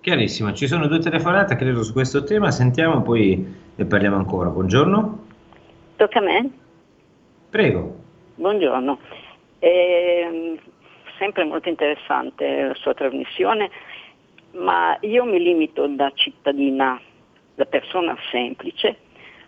[0.02, 4.48] Chiarissimo, ci sono due telefonate credo su questo tema, sentiamo poi ne parliamo ancora.
[4.48, 5.26] Buongiorno.
[5.94, 6.50] Tocca a me?
[7.48, 7.98] Prego.
[8.34, 8.98] Buongiorno.
[9.60, 10.58] Ehm,
[11.18, 13.70] sempre molto interessante la sua trasmissione,
[14.54, 17.00] ma io mi limito da cittadina,
[17.54, 18.96] da persona semplice,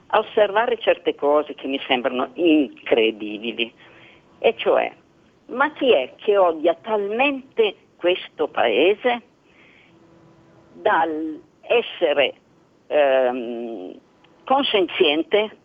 [0.06, 3.72] a osservare certe cose che mi sembrano incredibili.
[4.38, 4.94] E cioè,
[5.46, 9.32] ma chi è che odia talmente questo paese
[10.74, 12.34] dal essere
[12.86, 13.98] ehm,
[14.44, 15.56] consenziente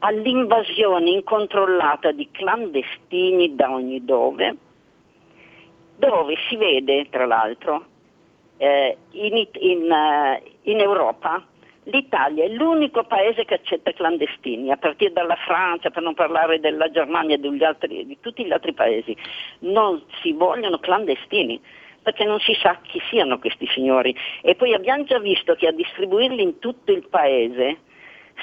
[0.00, 4.56] all'invasione incontrollata di clandestini da ogni dove,
[5.96, 7.84] dove si vede tra l'altro
[8.58, 11.44] eh, in, in, eh, in Europa
[11.84, 16.90] l'Italia è l'unico paese che accetta clandestini, a partire dalla Francia, per non parlare della
[16.90, 19.16] Germania e di tutti gli altri paesi.
[19.60, 21.60] Non si vogliono clandestini
[22.08, 24.16] perché non si sa chi siano questi signori.
[24.40, 27.80] E poi abbiamo già visto che a distribuirli in tutto il paese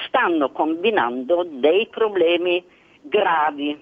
[0.06, 2.64] stanno combinando dei problemi
[3.00, 3.76] gravi.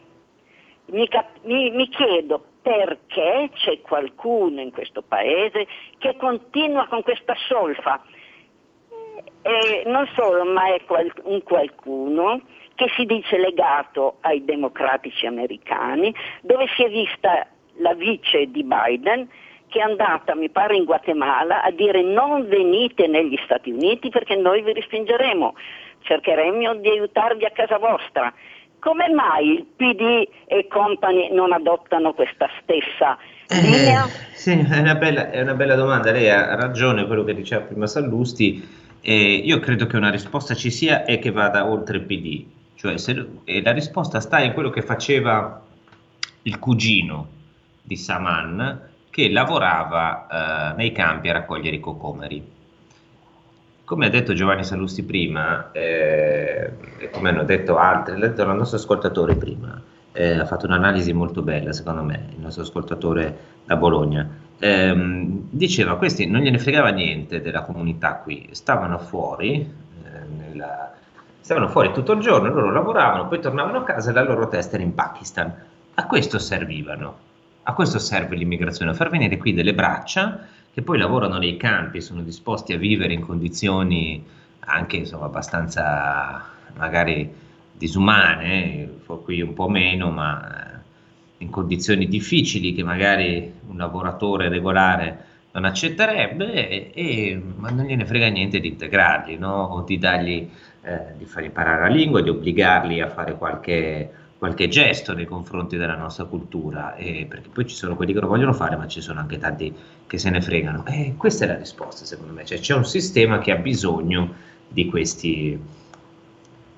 [0.86, 5.66] Mi, cap- mi, mi chiedo perché c'è qualcuno in questo paese
[5.98, 8.02] che continua con questa solfa.
[9.42, 12.40] E non solo, ma è qual- un qualcuno
[12.74, 17.46] che si dice legato ai democratici americani, dove si è vista
[17.78, 19.28] la vice di Biden
[19.74, 24.36] che è andata, mi pare, in Guatemala a dire non venite negli Stati Uniti perché
[24.36, 25.52] noi vi respingeremo,
[26.02, 28.32] cercheremo di aiutarvi a casa vostra.
[28.78, 33.18] Come mai il PD e compagni non adottano questa stessa
[33.48, 34.04] linea?
[34.04, 37.62] Eh, sì, è una, bella, è una bella domanda, lei ha ragione quello che diceva
[37.62, 38.64] prima Sallusti,
[39.00, 42.44] eh, io credo che una risposta ci sia e che vada oltre il PD,
[42.76, 45.60] cioè se, e la risposta sta in quello che faceva
[46.42, 47.26] il cugino
[47.82, 52.50] di Saman che lavorava eh, nei campi a raccogliere i cocomeri.
[53.84, 58.48] Come ha detto Giovanni Salusti prima, eh, e come hanno detto altri, l'ha detto il
[58.56, 63.76] nostro ascoltatore prima, eh, ha fatto un'analisi molto bella secondo me, il nostro ascoltatore da
[63.76, 70.92] Bologna, ehm, diceva questi non gliene fregava niente della comunità qui, stavano fuori, eh, nella,
[71.38, 74.74] stavano fuori tutto il giorno, loro lavoravano, poi tornavano a casa e la loro testa
[74.74, 75.54] era in Pakistan.
[75.94, 77.32] A questo servivano,
[77.64, 82.22] a questo serve l'immigrazione, far venire qui delle braccia che poi lavorano nei campi, sono
[82.22, 84.24] disposti a vivere in condizioni
[84.66, 86.44] anche insomma, abbastanza
[86.76, 87.32] magari
[87.72, 90.78] disumane, qui un po' meno, ma eh,
[91.38, 98.04] in condizioni difficili che magari un lavoratore regolare non accetterebbe e, e ma non gliene
[98.04, 99.62] frega niente di integrarli no?
[99.62, 100.48] o di dargli
[100.82, 104.10] eh, di far imparare la lingua, di obbligarli a fare qualche
[104.44, 108.26] qualche gesto nei confronti della nostra cultura, eh, perché poi ci sono quelli che lo
[108.26, 109.74] vogliono fare, ma ci sono anche tanti
[110.06, 110.84] che se ne fregano.
[110.84, 114.34] E questa è la risposta, secondo me, cioè, c'è un sistema che ha bisogno
[114.68, 115.58] di questi,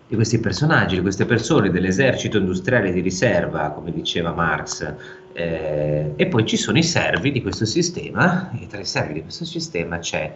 [0.06, 4.94] di questi personaggi, di queste persone, dell'esercito industriale di riserva, come diceva Marx,
[5.32, 9.22] eh, e poi ci sono i servi di questo sistema, e tra i servi di
[9.22, 10.32] questo sistema c'è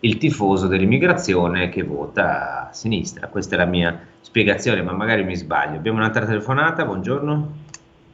[0.00, 3.28] il tifoso dell'immigrazione che vota a sinistra.
[3.28, 5.76] Questa è la mia spiegazione, ma magari mi sbaglio.
[5.76, 7.52] Abbiamo un'altra telefonata, buongiorno.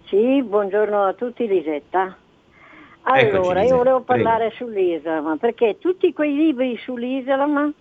[0.05, 2.17] Sì, buongiorno a tutti Lisetta.
[3.09, 7.73] Allora, Eccoci, io volevo parlare sull'Islam, perché tutti quei libri sull'Islam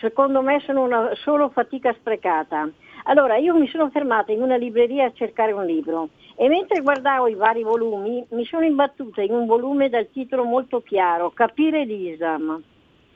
[0.00, 2.68] secondo me sono una solo fatica sprecata.
[3.04, 7.28] Allora, io mi sono fermata in una libreria a cercare un libro e mentre guardavo
[7.28, 12.62] i vari volumi mi sono imbattuta in un volume dal titolo molto chiaro, Capire l'Islam.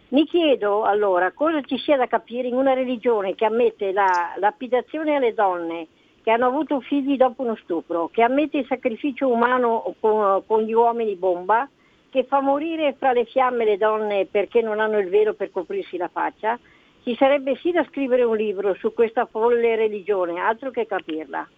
[0.08, 5.16] Mi chiedo allora cosa ci sia da capire in una religione che ammette la lapidazione
[5.16, 5.88] alle donne
[6.22, 10.72] che hanno avuto figli dopo uno stupro, che ammette il sacrificio umano con, con gli
[10.72, 11.68] uomini bomba,
[12.10, 15.96] che fa morire fra le fiamme le donne perché non hanno il velo per coprirsi
[15.96, 16.58] la faccia,
[17.04, 21.48] ci sarebbe sì da scrivere un libro su questa folle religione, altro che capirla.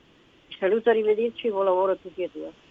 [0.58, 2.67] Saluto, arrivederci, buon lavoro a tutti e due.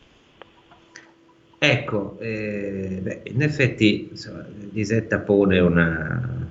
[1.59, 6.47] Ecco, eh, beh, in effetti insomma, Lisetta pone una,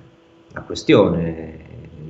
[0.50, 1.58] una questione,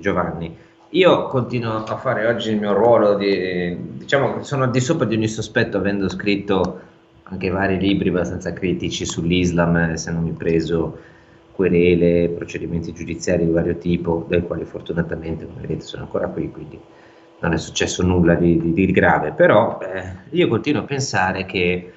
[0.01, 0.57] Giovanni.
[0.91, 5.05] Io continuo a fare oggi il mio ruolo di, diciamo che sono al di sopra
[5.05, 6.81] di ogni sospetto avendo scritto
[7.25, 10.99] anche vari libri abbastanza critici sull'Islam, essendomi preso
[11.53, 16.79] querele, procedimenti giudiziari di vario tipo, del quale fortunatamente, come vedete, sono ancora qui, quindi
[17.41, 21.93] non è successo nulla di, di- di grave, però eh, io continuo a pensare che,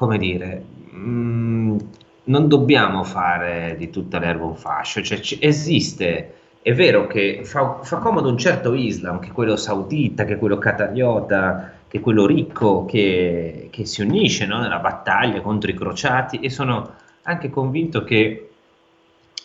[0.00, 1.76] come dire, mm,
[2.24, 7.80] non dobbiamo fare di tutta l'erba un fascio, cioè ci- esiste, è vero che fa,
[7.82, 13.68] fa comodo un certo Islam, che quello saudita, che quello qatariota, che quello ricco, che,
[13.70, 16.94] che si unisce no, nella battaglia contro i crociati e sono
[17.24, 18.52] anche convinto che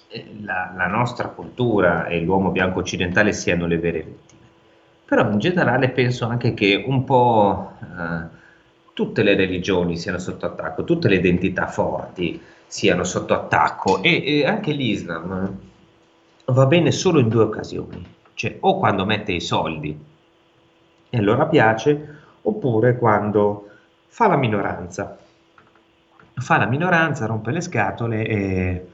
[0.08, 4.44] eh, la, la nostra cultura e l'uomo bianco occidentale siano le vere vittime.
[5.04, 8.44] Però in generale penso anche che un po' eh,
[8.96, 14.46] tutte le religioni siano sotto attacco, tutte le identità forti siano sotto attacco e, e
[14.46, 15.60] anche l'Islam
[16.46, 18.02] va bene solo in due occasioni,
[18.36, 20.00] cioè o quando mette i soldi
[21.10, 23.68] e allora piace, oppure quando
[24.08, 25.18] fa la minoranza.
[26.34, 28.88] Fa la minoranza, rompe le scatole e,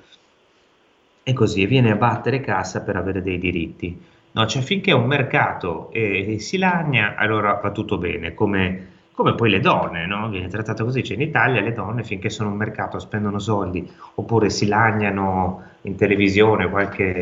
[1.21, 4.03] e così e viene a battere cassa per avere dei diritti.
[4.31, 8.90] No, cioè finché un mercato eh, si lagna, allora va tutto bene, come,
[9.21, 10.29] come poi le donne, no?
[10.29, 14.49] Viene trattato così, cioè in Italia le donne finché sono un mercato spendono soldi oppure
[14.49, 17.13] si lagnano in televisione, qualche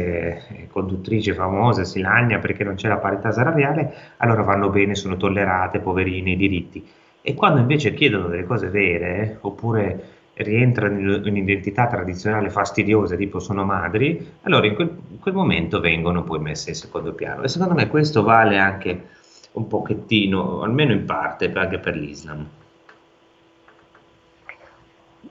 [0.47, 5.17] eh, conduttrice famosa si lagna perché non c'è la parità salariale, allora vanno bene, sono
[5.17, 6.87] tollerate, poverine, i diritti.
[7.21, 10.03] E quando invece chiedono delle cose vere, oppure
[10.35, 16.23] rientrano in un'identità tradizionale fastidiosa, tipo sono madri, allora in quel, in quel momento vengono
[16.23, 17.43] poi messe in secondo piano.
[17.43, 19.17] E secondo me questo vale anche
[19.53, 22.47] un pochettino, almeno in parte, anche per l'Islam.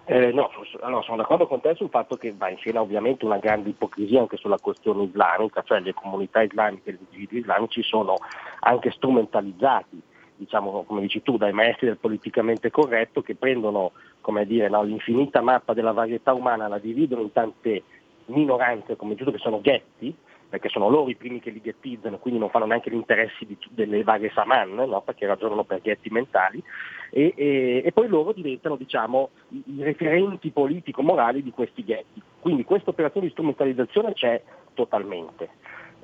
[0.05, 0.51] Eh, no,
[0.81, 4.21] allora, sono d'accordo con te sul fatto che va in scena ovviamente una grande ipocrisia
[4.21, 8.17] anche sulla questione islamica, cioè le comunità islamiche e gli individui islamici sono
[8.61, 10.01] anche strumentalizzati,
[10.37, 13.93] diciamo come dici tu, dai maestri del politicamente corretto che prendono
[14.47, 17.83] dire, no, l'infinita mappa della varietà umana, la dividono in tante
[18.27, 20.15] minoranze, come dici tu, che sono ghetti,
[20.49, 23.59] perché sono loro i primi che li ghettizzano, quindi non fanno neanche gli interessi di-
[23.71, 25.03] delle varie saman, no?
[25.03, 26.63] perché ragionano per ghetti mentali,
[27.11, 32.23] e, e- e poi loro diventano diciamo, i, referenti politico-morali di questi ghetti.
[32.41, 34.43] Quindi questa operazione di strumentalizzazione c'è
[34.75, 35.51] totalmente.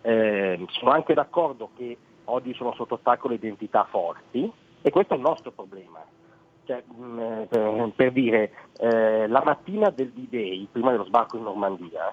[0.02, 4.50] Eh, sono anche d'accordo che oggi sono sotto attacco le identità forti
[4.82, 6.04] e questo è il nostro problema.
[6.66, 11.44] Cioè, mh, eh, per, per dire, eh, la mattina del D-Day, prima dello sbarco in
[11.44, 12.12] Normandia,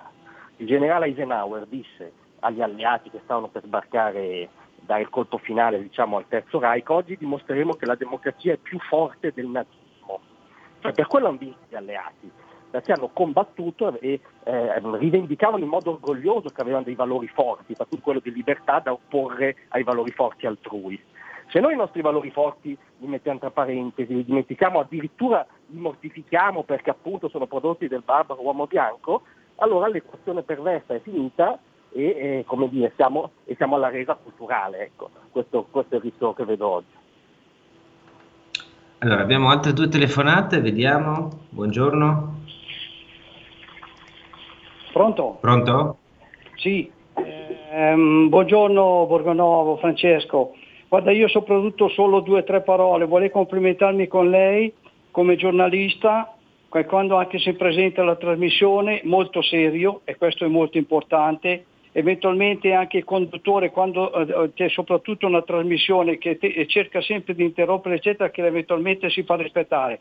[0.58, 2.12] il generale Eisenhower disse
[2.42, 7.18] agli alleati che stavano per sbarcare, dare il colpo finale diciamo, al Terzo Reich, oggi
[7.18, 10.20] dimostreremo che la democrazia è più forte del nazismo.
[10.80, 12.30] Cioè, per quello hanno vinto gli alleati,
[12.70, 18.00] perché hanno combattuto e eh, rivendicavano in modo orgoglioso che avevano dei valori forti, cui
[18.00, 21.00] quello di libertà da opporre ai valori forti altrui.
[21.50, 26.64] Se noi i nostri valori forti li mettiamo tra parentesi, li dimentichiamo, addirittura li mortifichiamo
[26.64, 29.24] perché appunto sono prodotti del barbaro uomo bianco,
[29.58, 31.60] allora l'equazione perversa è finita
[31.94, 34.80] e, eh, come dire, siamo, e siamo alla resa culturale.
[34.80, 35.10] Ecco.
[35.32, 37.00] Questo, questo è il rischio che vedo oggi.
[39.00, 41.30] Allora, abbiamo altre due telefonate, vediamo.
[41.50, 42.40] Buongiorno.
[44.94, 45.38] Pronto?
[45.40, 45.98] Pronto?
[46.56, 50.54] Sì, ehm, buongiorno Borgonovo, Francesco.
[50.88, 53.06] Guarda, io soprattutto solo due o tre parole.
[53.06, 54.72] Vorrei complimentarmi con lei
[55.10, 56.36] come giornalista,
[56.68, 61.66] quando anche si presenta la trasmissione, molto serio, e questo è molto importante.
[61.94, 67.44] Eventualmente anche il conduttore, quando eh, c'è soprattutto una trasmissione che te- cerca sempre di
[67.44, 70.00] interrompere, eccetera, che eventualmente si fa rispettare.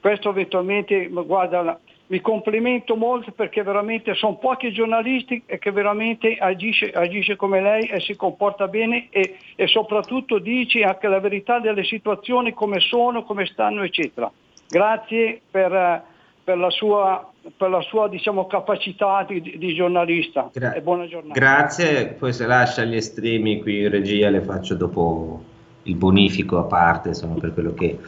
[0.00, 1.78] Questo eventualmente, guarda,
[2.08, 7.86] mi complimento molto perché veramente sono pochi giornalisti e che veramente agisce, agisce come lei
[7.86, 13.22] e si comporta bene e, e soprattutto dice anche la verità delle situazioni come sono,
[13.22, 14.30] come stanno, eccetera.
[14.68, 16.02] Grazie per,
[16.42, 21.38] per la sua, per la sua diciamo, capacità di, di giornalista Gra- e buona giornata.
[21.38, 25.42] Grazie, poi se lascia gli estremi qui in regia le faccio dopo
[25.84, 27.98] il bonifico a parte, insomma, per quello che,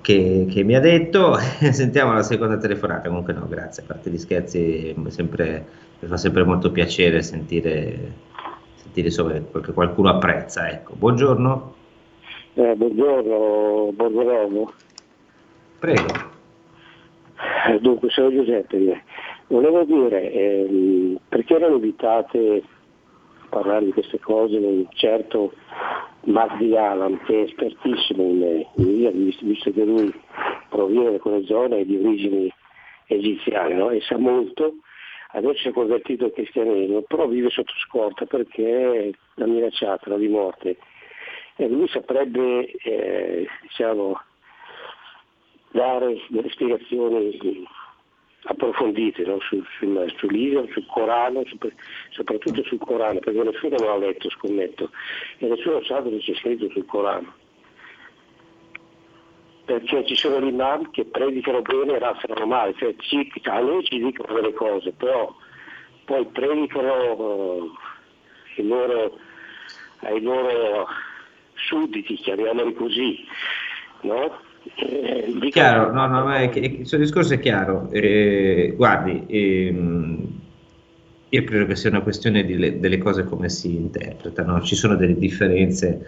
[0.00, 1.34] che- che mi ha detto.
[1.70, 5.66] Sentiamo la seconda telefonata, comunque no, grazie, a parte gli scherzi, mi sempre-
[5.98, 8.12] mi fa sempre molto piacere sentire,
[8.76, 10.68] sentire insomma, che qualcuno apprezza.
[10.70, 11.74] Ecco, buongiorno,
[12.54, 14.72] Eh, buongiorno, Borgolomo.
[15.78, 16.34] prego.
[17.68, 19.02] Eh, Dunque, sono Giuseppe.
[19.48, 22.62] Volevo dire, ehm, perché erano invitate
[23.38, 25.52] a parlare di queste cose un certo
[26.22, 30.12] Magdi Alam, che è espertissimo in, in visto, che lui
[30.68, 32.52] proviene da quelle zone di origini
[33.06, 33.90] egiziane no?
[33.90, 34.78] e sa molto,
[35.32, 40.28] adesso si è convertito al cristianesimo, però vive sotto scorta perché l'ha minacciata la di
[40.28, 40.76] morte.
[41.56, 44.20] E lui saprebbe, eh, diciamo,
[45.76, 47.38] dare delle spiegazioni
[48.44, 49.38] approfondite no?
[49.40, 51.70] sul, sul, sull'Islam, sul Corano, sopra-
[52.10, 54.90] soprattutto sul Corano, perché nessuno l'ha letto, scommetto,
[55.38, 57.34] e nessuno sa cosa c'è scritto sul Corano.
[59.66, 63.84] Perché ci sono gli imam che predicano bene e razionano male, cioè ci, a noi
[63.84, 65.34] ci dicono delle cose, però
[66.04, 67.74] poi predicano
[68.54, 69.18] eh, loro-
[70.02, 70.86] ai loro
[71.54, 73.26] sudditi, chiamiamoli così,
[74.02, 74.45] no?
[74.74, 77.88] Eh, Chiaro, no, no, ma è il suo discorso è chiaro.
[77.90, 80.40] Eh, guardi, ehm,
[81.28, 84.60] io credo che sia una questione di le- delle cose come si interpretano.
[84.62, 86.04] Ci sono delle differenze.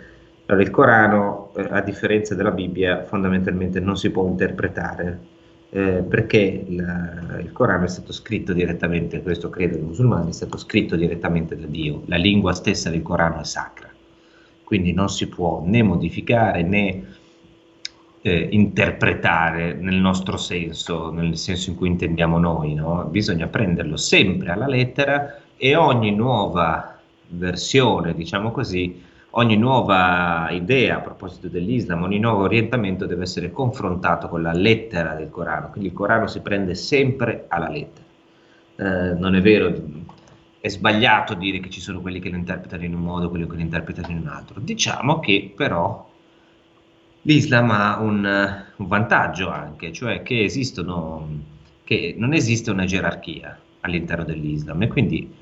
[0.46, 5.26] Allora, il Corano, eh, a differenza della Bibbia, fondamentalmente non si può interpretare
[5.70, 10.56] eh, perché la- il Corano è stato scritto direttamente, questo credono i musulmani, è stato
[10.56, 12.04] scritto direttamente da Dio.
[12.06, 13.94] La lingua stessa del Corano è sacra,
[14.62, 17.04] quindi non si può né modificare né
[18.28, 23.04] eh, interpretare nel nostro senso, nel senso in cui intendiamo noi, no?
[23.10, 26.98] bisogna prenderlo sempre alla lettera e ogni nuova
[27.28, 34.28] versione, diciamo così, ogni nuova idea a proposito dell'Islam, ogni nuovo orientamento deve essere confrontato
[34.28, 38.06] con la lettera del Corano, quindi il Corano si prende sempre alla lettera.
[38.76, 39.74] Eh, non è vero,
[40.60, 43.56] è sbagliato dire che ci sono quelli che lo interpretano in un modo, quelli che
[43.56, 44.60] lo interpretano in un altro.
[44.60, 46.07] Diciamo che però
[47.22, 51.28] l'Islam ha un, eh, un vantaggio anche, cioè che esistono,
[51.84, 55.32] che non esiste una gerarchia all'interno dell'Islam e quindi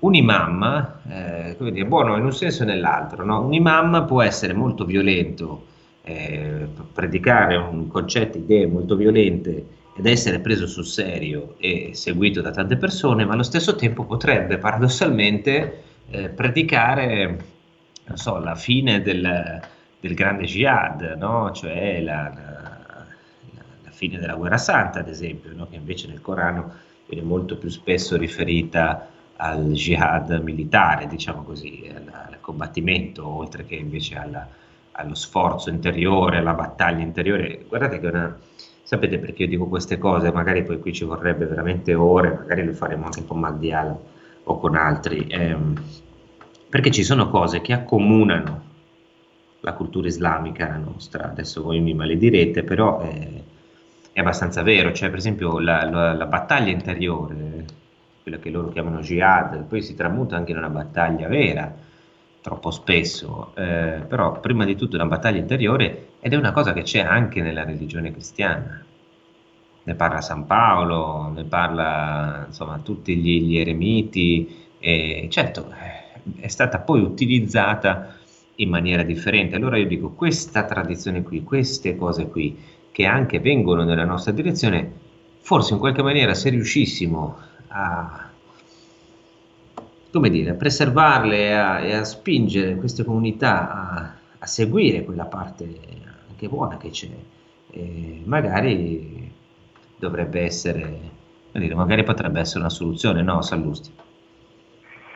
[0.00, 3.44] un imam, eh, come dire, buono in un senso e nell'altro, no?
[3.44, 5.66] un imam può essere molto violento,
[6.02, 12.50] eh, predicare un concetto, idee molto violente ed essere preso sul serio e seguito da
[12.50, 17.44] tante persone, ma allo stesso tempo potrebbe paradossalmente eh, predicare,
[18.12, 19.62] so, la fine del,
[20.06, 21.50] del grande jihad, no?
[21.52, 23.06] cioè la, la-
[23.84, 25.66] la fine della guerra santa, ad esempio, no?
[25.68, 26.72] che invece nel Corano
[27.06, 33.76] viene molto più spesso riferita al jihad militare, diciamo così, al, al combattimento, oltre che
[33.76, 34.46] invece alla-
[34.96, 37.64] allo sforzo interiore, alla battaglia interiore.
[37.66, 38.38] Guardate che una...
[38.86, 40.30] Sapete perché io dico queste cose?
[40.30, 43.98] Magari poi qui ci vorrebbe veramente ore, magari lo faremo anche con Magdiala
[44.44, 45.74] o con altri, ehm,
[46.68, 48.63] perché ci sono cose che accomunano
[49.64, 51.30] la cultura islamica la nostra.
[51.30, 53.42] Adesso voi mi maledirete, però eh,
[54.12, 54.92] è abbastanza vero.
[54.92, 57.64] Cioè, per esempio, la, la- la battaglia interiore,
[58.22, 61.72] quella che loro chiamano jihad, poi si tramuta anche in una battaglia vera,
[62.40, 63.54] troppo spesso.
[63.56, 67.00] eh, però, prima di tutto, è una battaglia interiore ed è una cosa che c'è
[67.00, 68.84] anche nella religione cristiana.
[69.86, 76.48] Ne parla San Paolo, ne parla insomma tutti gli, gli eremiti, e certo eh, è
[76.48, 78.14] stata poi utilizzata
[78.56, 79.56] in maniera differente.
[79.56, 82.56] Allora io dico, questa tradizione qui, queste cose qui,
[82.92, 84.92] che anche vengono nella nostra direzione,
[85.40, 87.36] forse in qualche maniera se riuscissimo
[87.68, 88.30] a,
[90.12, 95.24] come dire, a preservarle e a, e a spingere queste comunità a, a seguire quella
[95.24, 95.68] parte
[96.28, 97.08] anche buona che c'è,
[97.70, 99.32] eh, magari
[99.96, 101.00] dovrebbe essere,
[101.52, 103.92] magari potrebbe essere una soluzione, no, Sallusti?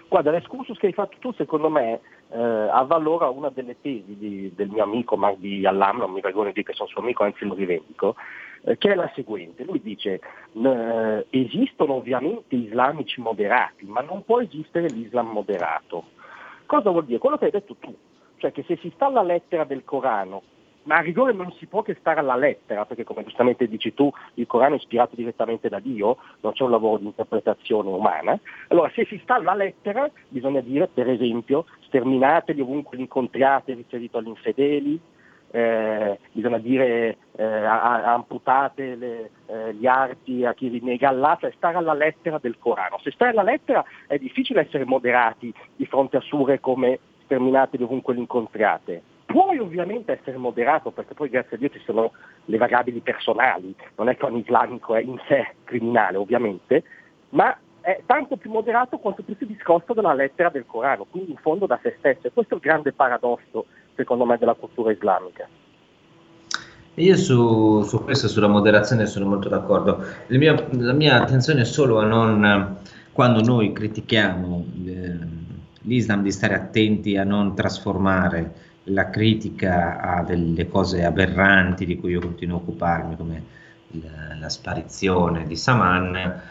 [0.09, 2.01] Guarda, l'escursus che hai fatto tu, secondo me,
[2.31, 6.55] eh, avvalora una delle tesi di- del mio amico Magdi Allam, non mi vergogno di
[6.55, 8.17] dire che sono suo amico, anzi lo rivendico,
[8.65, 9.65] eh, che è la seguente.
[9.65, 10.21] Lui dice,
[10.53, 16.05] eh, esistono ovviamente islamici moderati, ma non può esistere l'Islam moderato.
[16.67, 17.19] Cosa vuol dire?
[17.19, 17.95] Quello che hai detto tu,
[18.37, 20.43] cioè che se si sta alla lettera del Corano,
[20.89, 24.11] ma a rigore non si può che stare alla lettera, perché come giustamente dici tu,
[24.35, 28.39] il Corano è ispirato direttamente da Dio, non c'è un lavoro di interpretazione umana.
[28.69, 34.17] Allora, se si sta alla lettera, bisogna dire, per esempio, sterminateli ovunque li incontriate, riferito
[34.17, 34.99] agli infedeli,
[35.51, 41.77] eh, bisogna dire eh, amputate le- eh, gli arti a chi rinnega Allah, cioè stare
[41.77, 42.99] alla lettera del Corano.
[43.03, 48.15] Se stai alla lettera è difficile essere moderati di fronte a sure come sterminate dovunque
[48.15, 49.03] le incontrate.
[49.29, 52.13] Puoi ovviamente essere moderato perché poi grazie a Dio ci sono
[52.47, 56.83] le variabili personali, non è che ogni islamico è in sé criminale ovviamente,
[57.31, 61.37] ma è tanto più moderato quanto più si discosta dalla lettera del Corano, quindi in
[61.37, 62.27] fondo da se stesso.
[62.27, 63.67] E questo è il grande paradosso,
[63.97, 65.47] secondo me, della cultura islamica.
[66.95, 70.03] Io su, su questo, sulla moderazione, sono molto d'accordo.
[70.29, 72.79] Mio- la mia attenzione è solo a non,
[73.13, 75.19] quando noi critichiamo eh,
[75.83, 82.13] l'Islam, di stare attenti a non trasformare la critica a delle cose aberranti di cui
[82.13, 83.45] io continuo a occuparmi, come
[83.89, 86.43] la, la sparizione di Saman,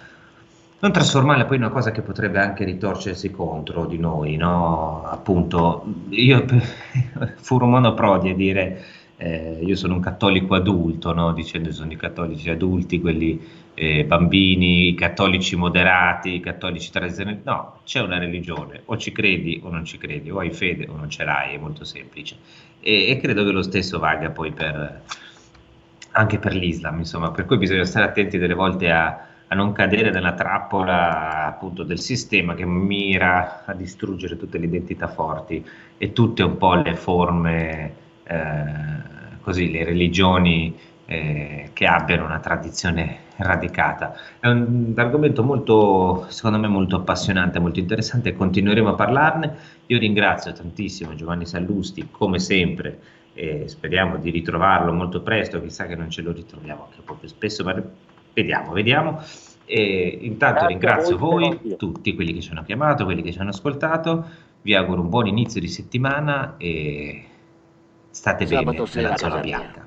[0.80, 5.04] non trasformarla poi in una cosa che potrebbe anche ritorcersi contro di noi, no?
[5.06, 6.46] Appunto, io
[7.38, 8.84] furo monoprodi a dire
[9.18, 11.34] eh, io sono un cattolico adulto, no?
[11.34, 13.42] dicendo sono i cattolici adulti, quelli
[13.80, 17.42] eh, bambini, cattolici moderati, cattolici tradizionali.
[17.44, 20.96] No, c'è una religione, o ci credi o non ci credi, o hai fede o
[20.96, 22.38] non ce l'hai, è molto semplice.
[22.82, 25.04] E, e credo che lo stesso valga poi per,
[26.14, 30.10] anche per l'Islam, insomma, per cui bisogna stare attenti delle volte a, a non cadere
[30.10, 35.64] nella trappola appunto del sistema che mira a distruggere tutte le identità forti
[36.00, 40.76] e tutte un po' le forme, eh, così, le religioni
[41.08, 44.14] eh, che abbiano una tradizione radicata.
[44.40, 49.56] È un argomento molto, secondo me, molto appassionante, molto interessante e continueremo a parlarne.
[49.88, 53.00] Io ringrazio tantissimo Giovanni Sallusti, come sempre,
[53.34, 57.64] e speriamo di ritrovarlo molto presto, chissà che non ce lo ritroviamo anche più spesso,
[57.64, 57.82] ma
[58.34, 59.22] vediamo, vediamo.
[59.66, 63.40] E intanto Grazie ringrazio voi, voi, tutti quelli che ci hanno chiamato, quelli che ci
[63.40, 64.26] hanno ascoltato,
[64.62, 67.27] vi auguro un buon inizio di settimana e
[68.12, 69.86] state bene nella zona bianca.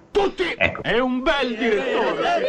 [0.56, 0.82] Ecco.
[0.82, 2.46] È un bel direttore!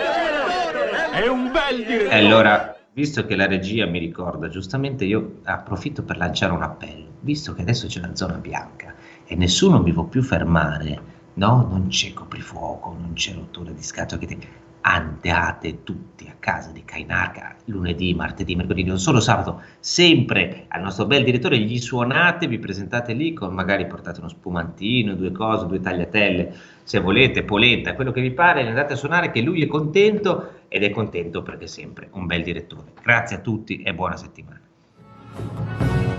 [1.11, 2.15] È un bel E direttore!
[2.15, 7.53] allora, visto che la regia mi ricorda giustamente, io approfitto per lanciare un appello, visto
[7.53, 8.93] che adesso c'è la zona bianca
[9.25, 11.01] e nessuno mi può più fermare,
[11.35, 11.67] no?
[11.69, 14.47] Non c'è coprifuoco, non c'è rottura di scatole, che te-
[14.81, 21.05] andate tutti a casa di Kainarca lunedì, martedì, mercoledì, non solo sabato, sempre al nostro
[21.05, 25.79] bel direttore, gli suonate, vi presentate lì, con magari portate uno spumantino, due cose, due
[25.79, 26.53] tagliatelle,
[26.83, 30.83] se volete, polenta, quello che vi pare, andate a suonare che lui è contento ed
[30.83, 32.93] è contento perché è sempre un bel direttore.
[33.01, 34.59] Grazie a tutti e buona settimana.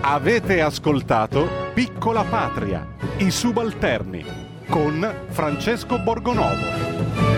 [0.04, 2.86] Avete ascoltato Piccola Patria,
[3.18, 4.24] i subalterni,
[4.68, 7.31] con Francesco Borgonovo.